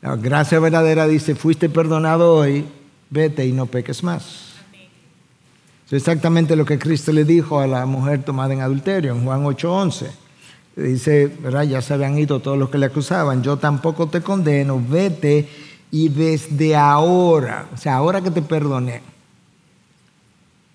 [0.00, 2.64] La gracia verdadera dice, fuiste perdonado hoy,
[3.10, 4.50] vete y no peques más.
[5.86, 9.44] Es exactamente lo que Cristo le dijo a la mujer tomada en adulterio en Juan
[9.44, 10.06] 8:11.
[10.76, 11.64] Dice, ¿verdad?
[11.64, 15.48] Ya se habían ido todos los que le acusaban, yo tampoco te condeno, vete
[15.90, 19.02] y desde ahora, o sea, ahora que te perdoné,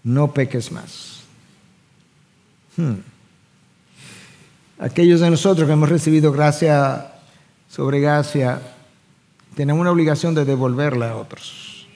[0.05, 1.23] no peques más.
[2.77, 2.99] Hmm.
[4.79, 7.11] Aquellos de nosotros que hemos recibido gracia
[7.69, 8.61] sobre gracia,
[9.55, 11.87] tenemos una obligación de devolverla a otros.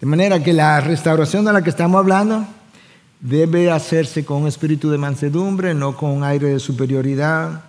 [0.00, 2.46] De manera que la restauración de la que estamos hablando
[3.18, 7.64] debe hacerse con un espíritu de mansedumbre, no con un aire de superioridad.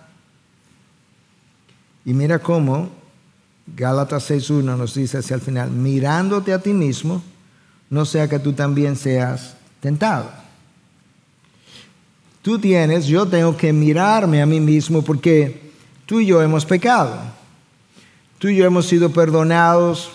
[2.04, 2.90] Y mira cómo
[3.66, 7.22] Gálatas 6.1 nos dice hacia el final, mirándote a ti mismo,
[7.90, 10.30] no sea que tú también seas tentado.
[12.42, 15.72] Tú tienes, yo tengo que mirarme a mí mismo porque
[16.06, 17.18] tú y yo hemos pecado.
[18.38, 20.10] Tú y yo hemos sido perdonados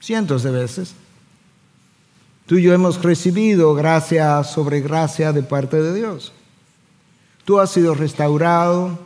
[0.00, 0.94] cientos de veces.
[2.46, 6.32] Tú y yo hemos recibido gracia sobre gracia de parte de Dios.
[7.44, 8.98] Tú has sido restaurado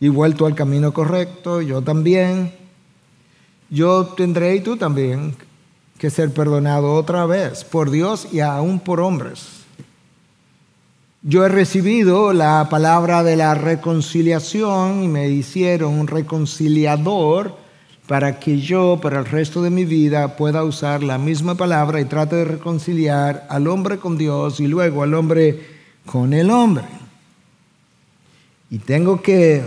[0.00, 2.54] y vuelto al camino correcto, yo también.
[3.70, 5.34] Yo tendré y tú también
[5.98, 9.58] que ser perdonado otra vez por Dios y aún por hombres.
[11.22, 17.56] Yo he recibido la palabra de la reconciliación y me hicieron un reconciliador
[18.06, 22.06] para que yo, para el resto de mi vida, pueda usar la misma palabra y
[22.06, 25.60] trate de reconciliar al hombre con Dios y luego al hombre
[26.06, 26.84] con el hombre.
[28.70, 29.62] Y tengo que,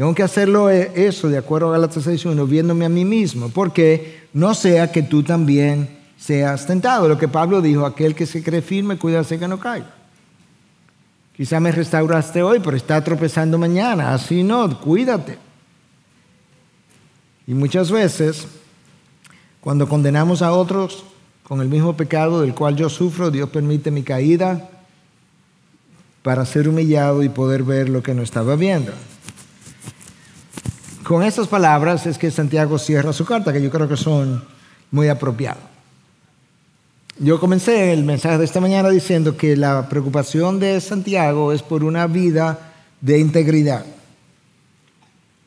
[0.00, 4.22] tengo que hacerlo eh, eso, de acuerdo a Galatas 6.1, viéndome a mí mismo, porque
[4.32, 7.06] no sea que tú también seas tentado.
[7.06, 9.92] Lo que Pablo dijo, aquel que se cree firme, cuídase que no caiga.
[11.36, 14.14] Quizá me restauraste hoy, pero está tropezando mañana.
[14.14, 15.36] Así no, cuídate.
[17.46, 18.48] Y muchas veces,
[19.60, 21.04] cuando condenamos a otros
[21.42, 24.70] con el mismo pecado del cual yo sufro, Dios permite mi caída
[26.22, 28.92] para ser humillado y poder ver lo que no estaba viendo.
[31.10, 34.44] Con estas palabras es que Santiago cierra su carta, que yo creo que son
[34.92, 35.58] muy apropiadas.
[37.18, 41.82] Yo comencé el mensaje de esta mañana diciendo que la preocupación de Santiago es por
[41.82, 42.60] una vida
[43.00, 43.84] de integridad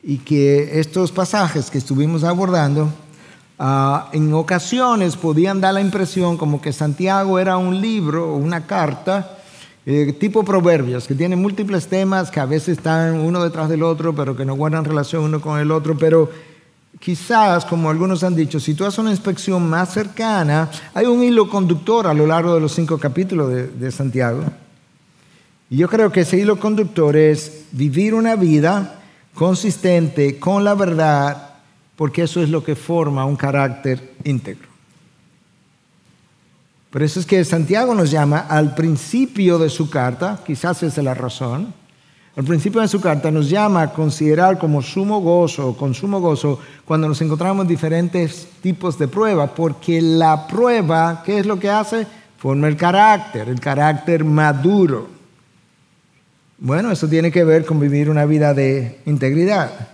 [0.02, 2.92] y que estos pasajes que estuvimos abordando
[3.58, 8.66] ah, en ocasiones podían dar la impresión como que Santiago era un libro o una
[8.66, 9.38] carta
[9.86, 14.14] eh, tipo proverbios, que tiene múltiples temas que a veces están uno detrás del otro,
[14.14, 16.30] pero que no guardan relación uno con el otro, pero
[16.98, 21.50] quizás, como algunos han dicho, si tú haces una inspección más cercana, hay un hilo
[21.50, 24.42] conductor a lo largo de los cinco capítulos de, de Santiago.
[25.68, 29.02] Y yo creo que ese hilo conductor es vivir una vida
[29.34, 31.56] consistente con la verdad,
[31.96, 34.73] porque eso es lo que forma un carácter íntegro.
[36.94, 41.04] Por eso es que Santiago nos llama al principio de su carta, quizás esa es
[41.04, 41.74] la razón,
[42.36, 46.60] al principio de su carta nos llama a considerar como sumo gozo, con sumo gozo,
[46.84, 51.68] cuando nos encontramos en diferentes tipos de pruebas, porque la prueba, ¿qué es lo que
[51.68, 52.06] hace?
[52.38, 55.08] Forma el carácter, el carácter maduro.
[56.58, 59.88] Bueno, eso tiene que ver con vivir una vida de integridad.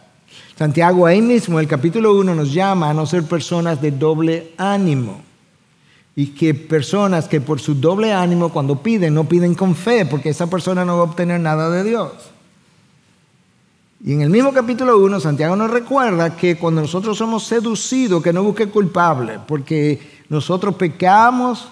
[0.55, 4.53] Santiago ahí mismo, en el capítulo 1, nos llama a no ser personas de doble
[4.59, 5.30] ánimo.
[6.21, 10.29] Y que personas que por su doble ánimo cuando piden, no piden con fe, porque
[10.29, 12.13] esa persona no va a obtener nada de Dios.
[14.05, 18.35] Y en el mismo capítulo 1, Santiago nos recuerda que cuando nosotros somos seducidos, que
[18.35, 19.99] no busque culpable, porque
[20.29, 21.69] nosotros pecamos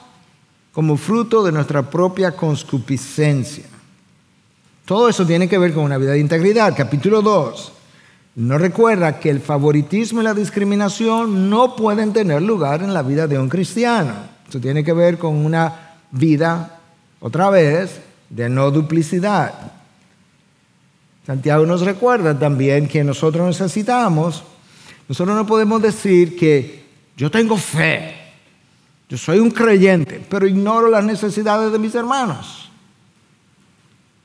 [0.72, 3.66] como fruto de nuestra propia conscupiscencia.
[4.86, 6.74] Todo eso tiene que ver con una vida de integridad.
[6.74, 7.72] Capítulo 2
[8.38, 13.26] nos recuerda que el favoritismo y la discriminación no pueden tener lugar en la vida
[13.26, 14.37] de un cristiano.
[14.48, 16.80] Eso tiene que ver con una vida,
[17.20, 19.72] otra vez, de no duplicidad.
[21.26, 24.42] Santiago nos recuerda también que nosotros necesitamos,
[25.06, 26.84] nosotros no podemos decir que
[27.16, 28.14] yo tengo fe,
[29.08, 32.70] yo soy un creyente, pero ignoro las necesidades de mis hermanos.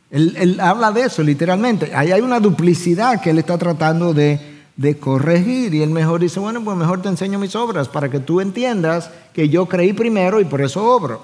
[0.09, 1.93] Él, habla de eso literalmente.
[1.95, 4.39] Ahí hay una duplicidad que él está tratando de,
[4.75, 8.19] de corregir y él mejor dice, bueno, pues mejor te enseño mis obras para que
[8.19, 11.21] tú entiendas que yo creí primero y por eso obro.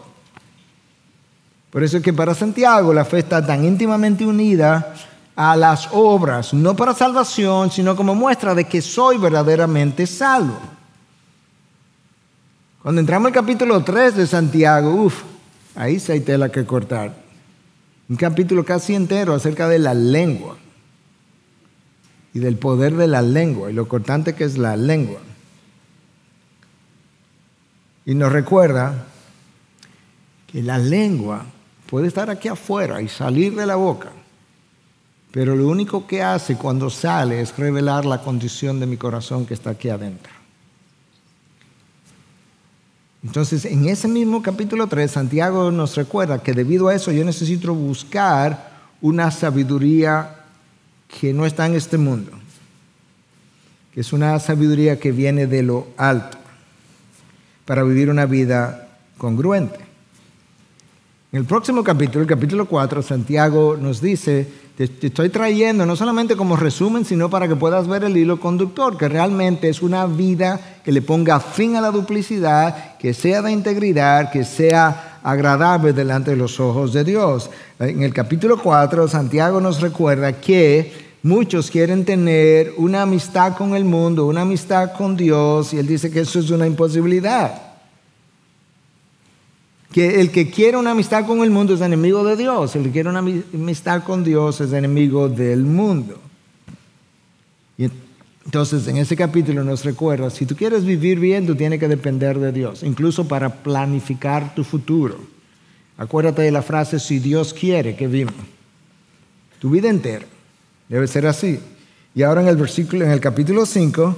[1.71, 4.93] Por eso es que para Santiago la fe está tan íntimamente unida
[5.35, 10.57] a las obras, no para salvación, sino como muestra de que soy verdaderamente salvo.
[12.81, 15.23] Cuando entramos al capítulo 3 de Santiago, uff,
[15.75, 17.13] ahí se hay tela que cortar.
[18.09, 20.57] Un capítulo casi entero acerca de la lengua
[22.33, 25.19] y del poder de la lengua y lo cortante que es la lengua.
[28.05, 29.05] Y nos recuerda
[30.47, 31.45] que la lengua
[31.87, 34.11] puede estar aquí afuera y salir de la boca,
[35.31, 39.53] pero lo único que hace cuando sale es revelar la condición de mi corazón que
[39.53, 40.33] está aquí adentro.
[43.23, 47.75] Entonces, en ese mismo capítulo 3, Santiago nos recuerda que debido a eso yo necesito
[47.75, 48.69] buscar
[49.01, 50.38] una sabiduría
[51.19, 52.31] que no está en este mundo,
[53.93, 56.37] que es una sabiduría que viene de lo alto,
[57.65, 59.79] para vivir una vida congruente.
[61.31, 64.47] En el próximo capítulo, el capítulo 4, Santiago nos dice
[64.87, 68.95] te, estoy trayendo no solamente como resumen, sino para que puedas ver el hilo conductor,
[68.95, 73.51] que realmente es una vida que le ponga fin a la duplicidad, que sea de
[73.51, 77.49] integridad, que sea agradable delante de los ojos de Dios.
[77.79, 83.85] En el capítulo 4, Santiago nos recuerda que muchos quieren tener una amistad con el
[83.85, 87.69] mundo, una amistad con Dios, y él dice que eso es una imposibilidad
[89.91, 92.91] que el que quiere una amistad con el mundo es enemigo de Dios, el que
[92.91, 96.19] quiere una amistad con Dios es enemigo del mundo.
[97.77, 97.89] Y
[98.49, 102.39] entonces en ese capítulo nos recuerda, si tú quieres vivir bien, tú tienes que depender
[102.39, 105.19] de Dios, incluso para planificar tu futuro.
[105.99, 108.33] Acuérdate de la frase, si Dios quiere que viva.
[109.59, 110.25] Tu vida entera
[110.87, 111.59] debe ser así.
[112.15, 114.17] Y ahora en el versículo, en el capítulo 5,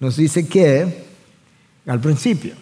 [0.00, 1.04] nos dice que,
[1.84, 2.54] al principio,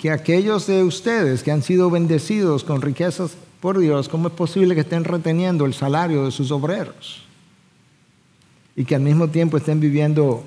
[0.00, 4.76] que aquellos de ustedes que han sido bendecidos con riquezas por Dios, ¿cómo es posible
[4.76, 7.25] que estén reteniendo el salario de sus obreros?
[8.76, 10.44] Y que al mismo tiempo estén viviendo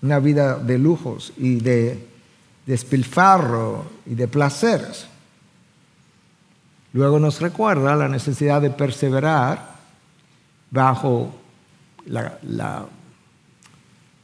[0.00, 2.06] una vida de lujos y de
[2.64, 5.06] despilfarro y de placeres.
[6.92, 9.72] Luego nos recuerda la necesidad de perseverar
[10.70, 11.34] bajo
[12.06, 12.38] la,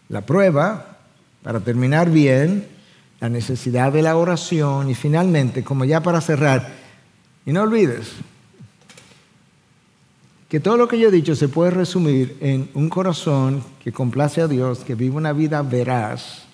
[0.09, 0.98] la prueba
[1.42, 2.66] para terminar bien
[3.20, 6.68] la necesidad de la oración y finalmente, como ya para cerrar,
[7.44, 8.12] y no olvides
[10.49, 14.40] que todo lo que yo he dicho se puede resumir en un corazón que complace
[14.40, 16.49] a Dios, que vive una vida veraz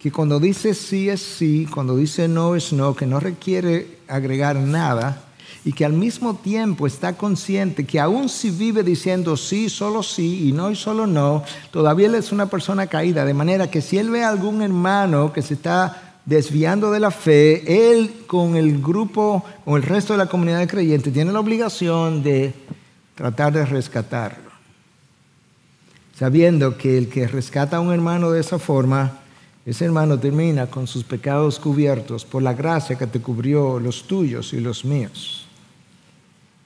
[0.00, 4.56] que cuando dice sí es sí, cuando dice no es no, que no requiere agregar
[4.56, 5.24] nada
[5.62, 10.48] y que al mismo tiempo está consciente que aun si vive diciendo sí, solo sí
[10.48, 13.98] y no y solo no, todavía él es una persona caída, de manera que si
[13.98, 18.80] él ve a algún hermano que se está desviando de la fe, él con el
[18.80, 22.54] grupo, con el resto de la comunidad de creyentes, tiene la obligación de
[23.20, 24.50] tratar de rescatarlo.
[26.18, 29.18] Sabiendo que el que rescata a un hermano de esa forma,
[29.66, 34.54] ese hermano termina con sus pecados cubiertos por la gracia que te cubrió los tuyos
[34.54, 35.46] y los míos.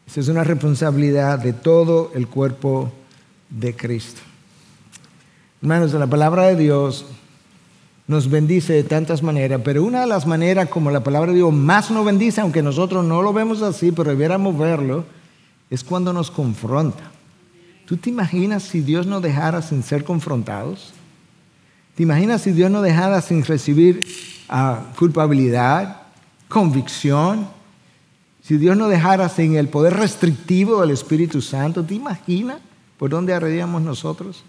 [0.06, 2.92] Esa es una responsabilidad de todo el cuerpo
[3.50, 4.20] de Cristo.
[5.60, 7.04] Hermanos, la palabra de Dios
[8.06, 11.52] nos bendice de tantas maneras, pero una de las maneras como la palabra de Dios
[11.52, 15.04] más nos bendice, aunque nosotros no lo vemos así, pero debiéramos verlo,
[15.74, 17.10] es cuando nos confronta.
[17.84, 20.92] ¿Tú te imaginas si Dios nos dejara sin ser confrontados?
[21.96, 24.06] ¿Te imaginas si Dios nos dejara sin recibir
[24.48, 26.02] ah, culpabilidad,
[26.48, 27.48] convicción?
[28.42, 32.58] Si Dios nos dejara sin el poder restrictivo del Espíritu Santo, ¿te imaginas
[32.96, 34.44] por dónde arreríamos nosotros?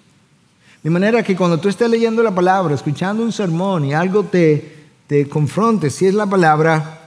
[0.84, 4.86] De manera que cuando tú estés leyendo la palabra, escuchando un sermón y algo te,
[5.08, 7.00] te confronte, si es la palabra,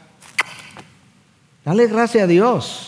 [1.65, 2.88] dale gracias a Dios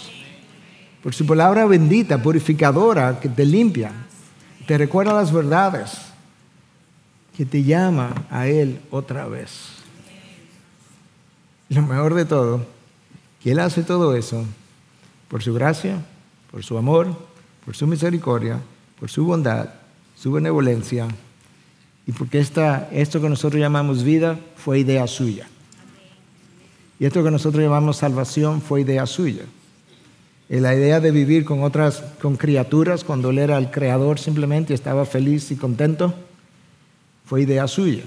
[1.02, 3.92] por su palabra bendita, purificadora, que te limpia,
[4.66, 5.92] te recuerda las verdades
[7.36, 9.50] que te llama a Él otra vez.
[11.68, 12.66] lo mejor de todo,
[13.42, 14.44] que Él hace todo eso
[15.28, 16.04] por su gracia,
[16.50, 17.16] por su amor,
[17.64, 18.60] por su misericordia,
[18.98, 19.70] por su bondad,
[20.16, 21.08] su benevolencia
[22.06, 25.48] y porque esta, esto que nosotros llamamos vida fue idea suya.
[26.98, 29.44] Y esto que nosotros llamamos salvación fue idea suya.
[30.50, 34.74] Y la idea de vivir con otras, con criaturas, cuando él era el creador simplemente
[34.74, 36.12] estaba feliz y contento,
[37.24, 38.02] fue idea suya.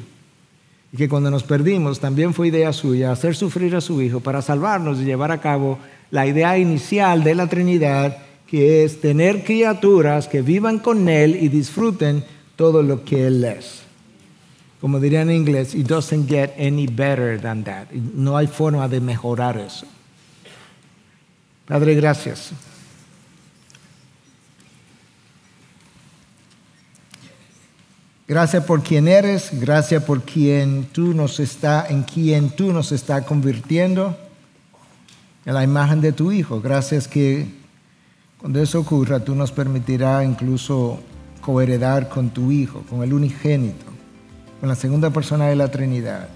[0.91, 4.41] Y que cuando nos perdimos también fue idea suya hacer sufrir a su Hijo para
[4.41, 5.79] salvarnos y llevar a cabo
[6.11, 11.47] la idea inicial de la Trinidad, que es tener criaturas que vivan con Él y
[11.47, 12.25] disfruten
[12.57, 13.83] todo lo que Él es.
[14.81, 17.89] Como diría en inglés, it doesn't get any better than that.
[17.93, 19.87] No hay forma de mejorar eso.
[21.67, 22.51] Padre, gracias.
[28.27, 33.25] Gracias por quien eres, gracias por quien tú nos está, en quien tú nos está
[33.25, 34.17] convirtiendo
[35.45, 36.61] en la imagen de tu Hijo.
[36.61, 37.47] Gracias que
[38.39, 40.99] cuando eso ocurra tú nos permitirás incluso
[41.41, 43.85] coheredar con tu Hijo, con el unigénito,
[44.59, 46.29] con la segunda persona de la Trinidad,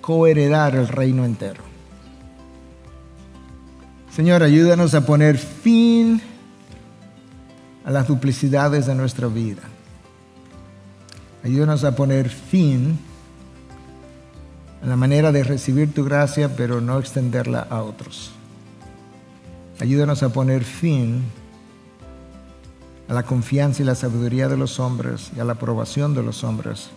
[0.00, 1.73] coheredar el reino entero.
[4.14, 6.20] Señor, ayúdanos a poner fin
[7.84, 9.62] a las duplicidades de nuestra vida
[11.44, 12.98] Ayúdanos a poner fin
[14.82, 18.32] a la manera de recibir tu gracia, pero no extenderla a otros.
[19.78, 21.22] Ayúdanos a poner fin
[23.08, 26.44] a la confianza y la sabiduría de los hombres y a la aprobación de los
[26.44, 26.88] hombres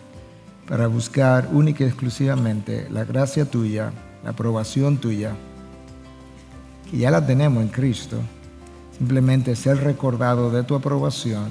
[0.65, 3.91] para buscar única y exclusivamente la gracia tuya,
[4.23, 5.35] la aprobación tuya,
[6.89, 8.17] que ya la tenemos en Cristo.
[8.97, 11.49] Simplemente ser recordado de tu aprobación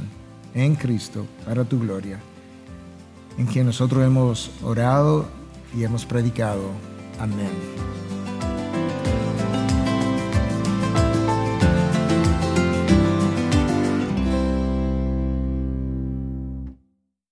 [0.54, 2.18] en Cristo para tu gloria
[3.38, 5.26] en quien nosotros hemos orado
[5.76, 6.70] y hemos predicado.
[7.18, 8.15] Amén.